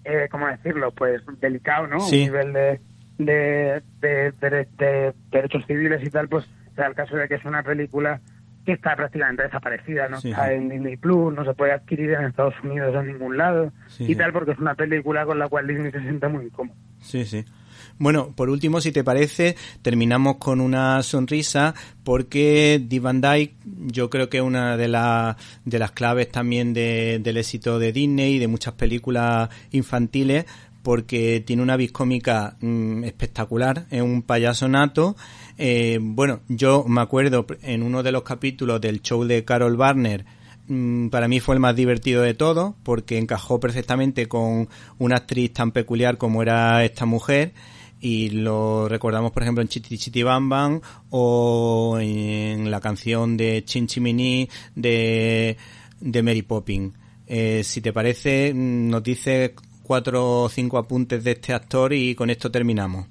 eh, 0.04 0.28
¿cómo 0.32 0.48
decirlo? 0.48 0.92
Pues 0.92 1.22
delicado, 1.40 1.88
¿no? 1.88 2.00
Sí. 2.02 2.24
A 2.24 2.26
nivel 2.26 2.54
de, 2.54 2.80
de, 3.17 3.82
de, 4.01 4.32
de- 4.41 4.67
de 4.78 5.13
derechos 5.32 5.63
civiles 5.67 6.01
y 6.06 6.10
tal, 6.10 6.28
pues 6.30 6.45
se 6.75 6.82
da 6.82 6.88
el 6.88 6.95
caso 6.95 7.15
de 7.15 7.28
que 7.28 7.36
es 7.36 7.45
una 7.45 7.63
película 7.63 8.19
que 8.65 8.73
está 8.73 8.95
prácticamente 8.95 9.43
desaparecida, 9.43 10.10
no 10.10 10.19
Sí, 10.19 10.32
está 10.32 10.47
sí. 10.47 10.54
en 10.56 10.69
Disney 10.69 10.97
Plus, 10.97 11.34
no 11.34 11.45
se 11.45 11.54
puede 11.54 11.71
adquirir 11.71 12.12
en 12.12 12.25
Estados 12.25 12.56
Unidos 12.63 12.95
en 12.95 13.08
ningún 13.08 13.38
lado 13.38 13.71
Sí, 13.88 14.06
y 14.12 14.15
tal, 14.15 14.34
porque 14.34 14.51
es 14.51 14.58
una 14.60 14.73
película 14.75 15.23
con 15.25 15.38
la 15.38 15.47
cual 15.47 15.67
Disney 15.67 15.91
se 15.91 16.01
siente 16.01 16.28
muy 16.28 16.45
incómodo. 16.45 16.75
Sí, 16.99 17.25
sí. 17.25 17.45
Bueno, 17.99 18.34
por 18.36 18.49
último, 18.49 18.82
si 18.82 18.91
te 18.91 19.04
parece, 19.04 19.56
terminamos 19.84 20.38
con 20.38 20.60
una 20.60 21.01
sonrisa 21.04 21.75
porque 22.04 22.82
Dick 22.84 23.01
Van 23.04 23.21
Dyke 23.21 23.54
yo 23.65 24.10
creo 24.10 24.30
que 24.30 24.38
es 24.38 24.43
una 24.43 24.75
de, 24.75 24.88
las 24.88 25.36
de 25.63 25.80
las 25.80 25.91
claves 25.91 26.30
también 26.30 26.73
de- 26.73 27.19
del 27.21 27.38
éxito 27.38 27.78
de 27.80 27.91
Disney 27.93 28.36
y 28.36 28.39
de 28.39 28.47
muchas 28.47 28.73
películas 28.73 29.49
infantiles 29.71 30.45
porque 30.86 31.43
tiene 31.43 31.63
una 31.63 31.78
vis 31.78 31.91
cómica 31.91 32.58
mm, 32.62 33.06
espectacular, 33.06 33.88
es 33.89 34.04
un 34.04 34.21
payaso 34.21 34.67
nato. 34.67 35.15
Eh, 35.58 35.98
bueno, 36.00 36.41
yo 36.48 36.86
me 36.88 37.02
acuerdo 37.02 37.48
en 37.63 37.82
uno 37.82 38.04
de 38.04 38.12
los 38.12 38.21
capítulos 38.21 38.80
del 38.80 39.02
show 39.02 39.24
de 39.24 39.43
Carol 39.43 39.78
Barner, 39.78 40.26
mm, 40.67 41.08
para 41.08 41.28
mí 41.28 41.39
fue 41.39 41.56
el 41.56 41.60
más 41.60 41.76
divertido 41.76 42.21
de 42.21 42.36
todos 42.36 42.76
porque 42.84 43.17
encajó 43.17 43.60
perfectamente 43.60 44.28
con 44.28 44.69
una 45.00 45.15
actriz 45.15 45.54
tan 45.54 45.71
peculiar 45.71 46.19
como 46.19 46.43
era 46.43 46.86
esta 46.86 47.08
mujer 47.08 47.54
y 48.00 48.30
lo 48.30 48.88
recordamos 48.88 49.32
por 49.32 49.41
ejemplo 49.41 49.63
en 49.63 49.67
Chiti 49.67 49.98
Chiti 49.98 50.21
Bam 50.21 50.50
Bam 50.50 50.82
o 51.10 51.98
en 52.00 52.69
la 52.69 52.80
canción 52.80 53.38
de 53.38 53.63
Chin 53.65 53.88
Chimini 53.88 54.48
de, 54.76 55.58
Mary 56.00 56.43
Poppins. 56.43 56.93
Eh, 57.26 57.63
si 57.63 57.82
te 57.82 57.91
parece, 57.91 58.54
mm, 58.54 58.88
nos 58.88 59.02
dices 59.02 59.54
cuatro 59.86 60.41
o 60.43 60.50
cinco 60.50 60.78
apuntes 60.78 61.24
de 61.24 61.32
este 61.32 61.54
actor 61.54 61.93
y 61.93 62.15
con 62.15 62.30
esto 62.30 62.52
terminamos. 62.52 63.08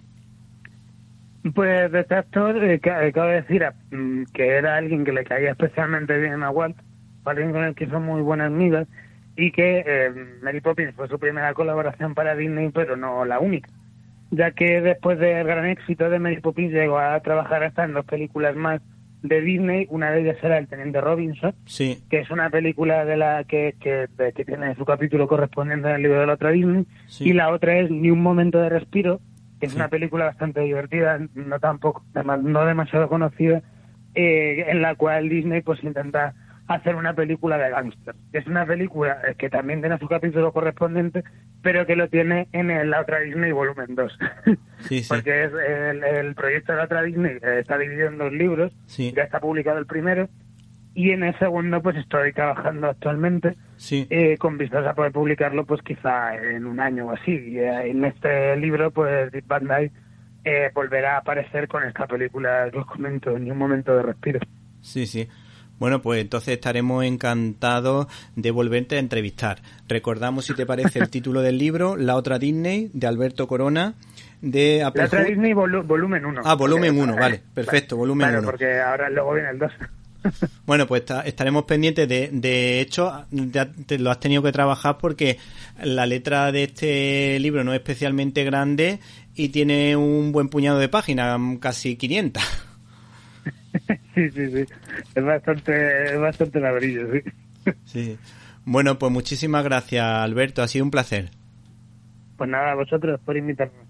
Pues 1.54 1.92
de 1.92 2.00
este 2.00 2.14
actor, 2.14 2.56
eh, 2.64 2.80
ca- 2.80 3.04
acabo 3.06 3.28
de 3.28 3.42
decir 3.42 3.64
ah, 3.64 3.74
mm, 3.90 4.24
que 4.32 4.48
era 4.48 4.76
alguien 4.76 5.04
que 5.04 5.12
le 5.12 5.24
caía 5.24 5.50
especialmente 5.50 6.18
bien 6.18 6.42
a 6.42 6.50
Walt, 6.50 6.76
alguien 7.24 7.52
con 7.52 7.64
el 7.64 7.74
que 7.74 7.86
son 7.88 8.04
muy 8.04 8.22
buenas 8.22 8.46
amigas, 8.46 8.88
y 9.36 9.50
que 9.52 9.84
eh, 9.86 10.10
Mary 10.42 10.60
Poppins 10.62 10.94
fue 10.94 11.08
su 11.08 11.18
primera 11.18 11.52
colaboración 11.52 12.14
para 12.14 12.34
Disney, 12.34 12.70
pero 12.70 12.96
no 12.96 13.24
la 13.26 13.40
única, 13.40 13.68
ya 14.30 14.52
que 14.52 14.80
después 14.80 15.18
del 15.18 15.46
gran 15.46 15.66
éxito 15.66 16.08
de 16.08 16.18
Mary 16.18 16.40
Poppins 16.40 16.72
llegó 16.72 16.98
a 16.98 17.20
trabajar 17.20 17.62
hasta 17.62 17.84
en 17.84 17.92
dos 17.92 18.06
películas 18.06 18.56
más 18.56 18.80
de 19.24 19.40
Disney. 19.40 19.86
Una 19.90 20.12
de 20.12 20.20
ellas 20.20 20.36
era 20.42 20.58
El 20.58 20.68
Teniente 20.68 21.00
Robinson, 21.00 21.54
Sí, 21.64 22.04
que 22.10 22.20
es 22.20 22.30
una 22.30 22.50
película 22.50 23.04
de 23.04 23.16
la 23.16 23.42
que, 23.44 23.74
que, 23.80 24.06
tiene 24.44 24.74
su 24.76 24.84
capítulo 24.84 25.26
correspondiente 25.26 25.88
al 25.88 26.02
libro 26.02 26.20
de 26.20 26.26
la 26.26 26.34
otra 26.34 26.50
Disney. 26.50 26.84
Sí. 27.06 27.30
Y 27.30 27.32
la 27.32 27.50
otra 27.50 27.78
es 27.78 27.90
Ni 27.90 28.10
un 28.10 28.22
momento 28.22 28.60
de 28.60 28.68
respiro, 28.68 29.20
que 29.58 29.66
es 29.66 29.72
Sí. 29.72 29.76
una 29.78 29.88
película 29.88 30.26
bastante 30.26 30.60
divertida, 30.60 31.18
no 31.34 31.58
tampoco, 31.58 32.04
no 32.42 32.64
demasiado 32.66 33.08
conocida, 33.08 33.62
eh, 34.14 34.66
en 34.68 34.82
la 34.82 34.94
cual 34.94 35.28
Disney 35.28 35.62
pues 35.62 35.82
intenta 35.82 36.34
hacer 36.66 36.96
una 36.96 37.12
película 37.14 37.58
de 37.58 37.70
gángster. 37.70 38.14
Es 38.32 38.46
una 38.46 38.64
película 38.64 39.18
eh, 39.28 39.34
que 39.36 39.50
también 39.50 39.80
tiene 39.80 39.98
su 39.98 40.08
capítulo 40.08 40.52
correspondiente, 40.52 41.22
pero 41.62 41.84
que 41.86 41.94
lo 41.96 42.08
tiene 42.08 42.48
en 42.52 42.70
el- 42.70 42.90
la 42.90 43.00
otra 43.00 43.20
Disney 43.20 43.52
volumen 43.52 43.94
2. 43.94 44.18
Sí, 44.80 45.02
sí. 45.02 45.08
Porque 45.08 45.44
es 45.44 45.52
el, 45.52 46.02
el 46.04 46.34
proyecto 46.34 46.72
de 46.72 46.78
la 46.78 46.84
otra 46.84 47.02
Disney 47.02 47.36
eh, 47.42 47.58
está 47.60 47.76
dividido 47.78 48.08
en 48.08 48.18
dos 48.18 48.32
libros, 48.32 48.72
Sí. 48.86 49.12
ya 49.14 49.24
está 49.24 49.40
publicado 49.40 49.78
el 49.78 49.86
primero, 49.86 50.28
y 50.94 51.10
en 51.10 51.24
el 51.24 51.36
segundo 51.40 51.82
pues 51.82 51.96
estoy 51.96 52.32
trabajando 52.32 52.88
actualmente 52.88 53.56
eh, 53.90 54.36
con 54.38 54.56
vistas 54.56 54.86
a 54.86 54.94
poder 54.94 55.10
publicarlo 55.10 55.66
pues 55.66 55.82
quizá 55.82 56.36
en 56.36 56.64
un 56.66 56.78
año 56.80 57.06
o 57.06 57.10
así. 57.12 57.32
Y 57.32 57.58
eh, 57.58 57.90
en 57.90 58.04
este 58.04 58.56
libro 58.56 58.90
pues 58.92 59.30
Van 59.46 59.66
Dyke 59.66 59.92
eh, 60.44 60.70
volverá 60.72 61.16
a 61.16 61.18
aparecer 61.18 61.66
con 61.68 61.82
esta 61.84 62.06
película 62.06 62.68
que 62.70 62.78
os 62.78 62.86
comento, 62.86 63.36
Ni 63.38 63.50
un 63.50 63.58
momento 63.58 63.96
de 63.96 64.02
respiro. 64.02 64.38
Sí, 64.80 65.06
sí. 65.06 65.28
Bueno, 65.78 66.00
pues 66.00 66.20
entonces 66.20 66.54
estaremos 66.54 67.04
encantados 67.04 68.06
de 68.36 68.50
volverte 68.50 68.96
a 68.96 68.98
entrevistar. 69.00 69.60
Recordamos, 69.88 70.44
si 70.46 70.54
te 70.54 70.66
parece, 70.66 70.98
el 71.00 71.10
título 71.10 71.42
del 71.42 71.58
libro, 71.58 71.96
La 71.96 72.16
otra 72.16 72.38
Disney, 72.38 72.90
de 72.92 73.06
Alberto 73.06 73.46
Corona, 73.48 73.94
de 74.40 74.78
La 74.82 74.88
otra 74.88 75.24
Disney 75.24 75.52
volu- 75.52 75.84
volumen 75.86 76.24
1. 76.24 76.42
Ah, 76.44 76.54
volumen 76.54 76.98
uno, 76.98 77.16
vale, 77.20 77.42
perfecto, 77.54 77.96
volumen 77.96 78.26
claro, 78.28 78.38
uno. 78.40 78.50
porque 78.50 78.80
ahora 78.80 79.10
luego 79.10 79.34
viene 79.34 79.50
el 79.50 79.58
2. 79.58 79.72
Bueno, 80.64 80.86
pues 80.86 81.02
está- 81.02 81.20
estaremos 81.20 81.64
pendientes. 81.64 82.08
De, 82.08 82.30
de 82.32 82.80
hecho, 82.80 83.26
ya 83.30 83.70
te 83.70 83.98
lo 83.98 84.10
has 84.10 84.18
tenido 84.20 84.42
que 84.42 84.52
trabajar 84.52 84.96
porque 84.96 85.38
la 85.82 86.06
letra 86.06 86.50
de 86.50 86.64
este 86.64 87.38
libro 87.40 87.62
no 87.62 87.74
es 87.74 87.80
especialmente 87.80 88.42
grande 88.42 89.00
y 89.34 89.50
tiene 89.50 89.96
un 89.96 90.32
buen 90.32 90.48
puñado 90.48 90.78
de 90.78 90.88
páginas, 90.88 91.38
casi 91.60 91.96
500. 91.96 92.42
sí, 94.14 94.30
sí, 94.30 94.50
sí. 94.50 94.64
Es 95.14 95.24
bastante, 95.24 96.14
es 96.14 96.18
bastante 96.18 96.60
labrillo, 96.60 97.08
sí. 97.12 97.22
Sí. 97.84 98.18
Bueno, 98.64 98.98
pues 98.98 99.12
muchísimas 99.12 99.64
gracias, 99.64 100.04
Alberto. 100.04 100.62
Ha 100.62 100.68
sido 100.68 100.84
un 100.84 100.90
placer. 100.90 101.30
Pues 102.36 102.50
nada, 102.50 102.72
a 102.72 102.74
vosotros 102.74 103.20
por 103.24 103.36
invitarme. 103.36 103.83